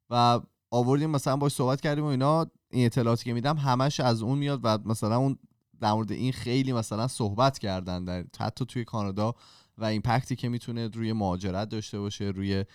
و 0.10 0.40
آوردیم 0.72 1.10
مثلا 1.10 1.38
باش 1.38 1.54
صحبت 1.54 1.82
کردیم 1.82 2.04
و 2.04 2.08
اینا. 2.08 2.48
این 2.70 2.86
اطلاعاتی 2.86 3.26
که 3.26 3.34
میدم 3.34 3.58
همش 3.58 4.00
از 4.00 4.22
اون 4.22 4.38
میاد 4.38 4.60
و 4.64 4.78
مثلا 4.86 5.18
اون 5.18 5.38
در 5.80 5.94
مورد 5.94 6.12
این 6.12 6.32
خیلی 6.32 6.74
مثلا 6.74 7.08
صحبت 7.08 7.60
کردن 7.60 8.06
در 8.06 8.26
حتی 8.40 8.66
توی 8.66 8.84
کانادا 8.84 9.36
و 9.78 9.86
ایمپکتی 9.86 10.36
که 10.36 10.50
می‌تونه 10.50 10.88
روی 10.88 11.14
مهاجرت 11.14 11.70
داشته 11.70 12.00
باشه 12.00 12.26
روی 12.26 12.66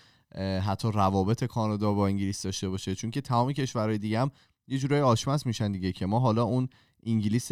حتی 0.62 0.92
روابط 0.92 1.44
کانادا 1.44 1.92
با 1.92 2.06
انگلیس 2.06 2.42
داشته 2.42 2.68
باشه. 2.68 2.94
چون 2.94 3.10
که 3.10 3.20
تمام 3.20 3.52
کشورهای 3.52 3.98
دیگه 3.98 4.20
هم 4.20 4.30
یه 4.68 4.78
جورایی 4.78 5.02
آشمس 5.02 5.46
میشن 5.46 5.72
دیگه 5.72 5.92
که 5.92 6.06
ما 6.06 6.20
حالا 6.20 6.42
اون 6.42 6.68
انگلیس 7.02 7.50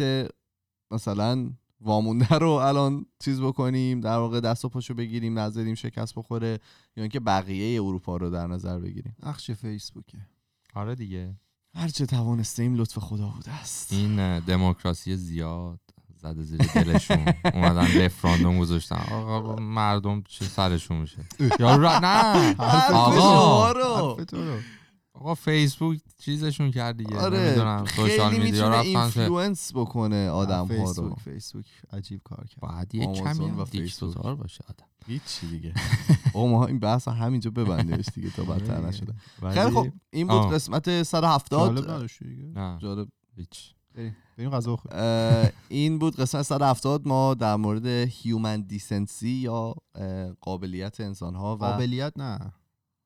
مثلا 0.91 1.49
وامونده 1.81 2.35
رو 2.35 2.49
الان 2.49 3.05
چیز 3.19 3.41
بکنیم 3.41 4.01
در 4.01 4.17
واقع 4.17 4.39
دست 4.39 4.65
و 4.65 4.69
پاشو 4.69 4.93
بگیریم 4.93 5.39
نذاریم 5.39 5.75
شکست 5.75 6.15
بخوره 6.15 6.59
یا 6.95 7.03
اینکه 7.03 7.19
بقیه 7.19 7.83
اروپا 7.83 8.17
رو 8.17 8.29
در 8.29 8.47
نظر 8.47 8.79
بگیریم. 8.79 9.15
نقش 9.23 9.51
فیسبوکه. 9.51 10.17
آره 10.73 10.95
دیگه. 10.95 11.35
هرچه 11.75 12.05
توانستیم 12.05 12.75
لطف 12.75 12.97
خدا 12.99 13.27
بوده 13.27 13.51
است. 13.51 13.93
این 13.93 14.39
دموکراسی 14.39 15.15
زیاد 15.15 15.79
زده 16.15 16.43
زیر 16.43 16.61
دلشون. 16.75 17.25
اومدن 17.53 18.01
رفراندوم 18.01 18.59
گذاشتن. 18.59 19.01
آقا 19.11 19.55
مردم 19.55 20.23
چه 20.27 20.45
سرشون 20.45 20.97
میشه؟ 20.97 21.25
یارو 21.59 21.81
را... 21.81 21.99
نه. 21.99 22.55
آقا. 22.59 23.73
آقا 25.17 25.35
فیسبوک 25.35 25.99
چیزشون 26.17 26.71
کرد 26.71 26.97
دیگه 26.97 27.19
آره 27.19 27.83
خیلی 27.85 28.39
می‌تونه 28.39 28.79
influence 28.79 29.71
بکنه 29.75 30.29
آدم 30.29 30.67
ها 30.67 30.75
رو. 30.75 30.85
فیسبوک 30.85 31.19
فیسبوک 31.19 31.65
عجیب 31.91 32.21
کار 32.23 32.47
کرد. 32.47 32.59
باید 32.59 32.95
یه 32.95 33.05
کمی 33.13 33.45
و 33.51 33.65
فیسبوک. 33.65 33.71
دیکتاتور 33.71 34.35
باشه 34.35 34.63
آدم. 34.69 34.87
هیچی 35.07 35.47
دیگه. 35.47 35.73
آقا 36.33 36.47
ما 36.47 36.65
این 36.65 36.79
بحث 36.79 37.07
همینجا 37.07 37.51
ببندیمش 37.51 38.05
دیگه 38.15 38.29
تا 38.29 38.43
بدتر 38.43 38.75
آره. 38.75 38.87
نشده. 38.87 39.13
خیلی 39.53 39.71
خب 39.71 39.87
این 40.09 40.27
بود. 40.27 40.53
قسمت 40.53 40.85
جالب 40.89 41.03
170 41.03 41.89
نداشتی 41.89 42.25
دیگه 42.25 42.77
جالب. 42.81 43.07
هیچ. 43.35 43.73
بریم. 44.37 44.49
غذا 44.49 44.77
این 45.67 45.99
بود 45.99 46.15
قسمت 46.15 46.41
170 46.41 47.07
ما 47.07 47.33
در 47.33 47.55
مورد 47.55 47.85
human 47.85 48.61
decency 48.61 49.29
یا 49.29 49.75
قابلیت 50.41 51.01
انسان 51.01 51.35
ها 51.35 51.55
و 51.55 51.59
قابلیت 51.59 52.13
نه. 52.17 52.53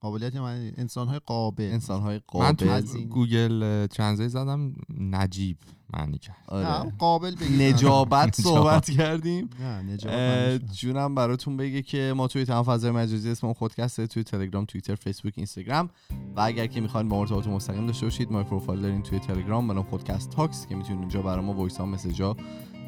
قابلیت 0.01 0.35
من 0.35 0.71
انسان 0.77 1.07
های 1.07 1.19
قابل. 1.25 1.63
انسان 1.63 2.01
های 2.01 2.15
من 2.15 2.21
تو 2.55 2.65
قابل. 2.65 2.69
از 2.69 2.95
این- 2.95 3.07
Google 3.09 3.85
Translate 3.87 4.27
زدم؟ 4.27 4.73
نجیب 4.99 5.57
معنی 5.93 6.17
کرد. 6.17 6.35
نه 6.51 6.55
آره. 6.67 6.91
قابل 6.97 7.35
بگید. 7.35 7.61
نجابت 7.61 8.41
صحبت 8.41 8.89
کردیم. 8.89 9.49
نه 9.59 9.81
نجابت. 9.81 10.71
جونم 10.73 11.15
براتون 11.15 11.57
بگه 11.57 11.81
که 11.81 12.13
ما 12.17 12.27
توی 12.27 12.45
تمام 12.45 12.63
فضای 12.63 12.91
مجازی 12.91 13.29
اسممون 13.29 13.53
خودکسته 13.53 14.07
توی 14.07 14.23
تلگرام 14.23 14.65
توییتر 14.65 14.95
فیسبوک 14.95 15.33
اینستاگرام. 15.37 15.89
و 16.35 16.41
اگر 16.41 16.67
که 16.67 16.81
می‌خواین 16.81 17.09
با 17.09 17.15
ما 17.15 17.21
ارتباط 17.21 17.47
مستقیم 17.47 17.85
داشته 17.85 18.05
باشید 18.05 18.31
ما 18.31 18.43
پروفایل 18.43 18.81
داریم 18.81 19.01
توی 19.01 19.19
تلگرام 19.19 19.67
به 19.67 19.73
نام 19.73 19.83
خودکست 19.83 20.29
تاکس 20.29 20.67
که 20.67 20.75
می‌تونید 20.75 20.99
اونجا 20.99 21.21
برای 21.21 21.45
ما 21.45 21.53
voice 21.53 21.77
ها 21.77 21.85
message 21.85 22.29
ا 22.29 22.35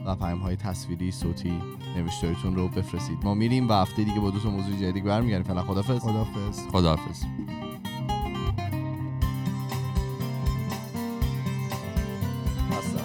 و 0.05 0.15
پیام 0.15 0.39
های 0.39 0.55
تصویری 0.55 1.11
صوتی 1.11 1.61
نوشتاریتون 1.97 2.55
رو 2.55 2.67
بفرستید. 2.67 3.17
ما 3.23 3.33
میریم 3.33 3.69
و 3.69 3.73
هفته 3.73 4.03
دیگه 4.03 4.19
با 4.19 4.29
دو 4.29 4.39
تا 4.39 4.49
موضوع 4.49 4.75
جدید 4.75 5.03
برمیگردیم. 5.03 5.43
فعلا 5.43 5.63
خدافظ 5.63 5.99
خدافظ 6.71 7.23
مستم. 12.71 13.02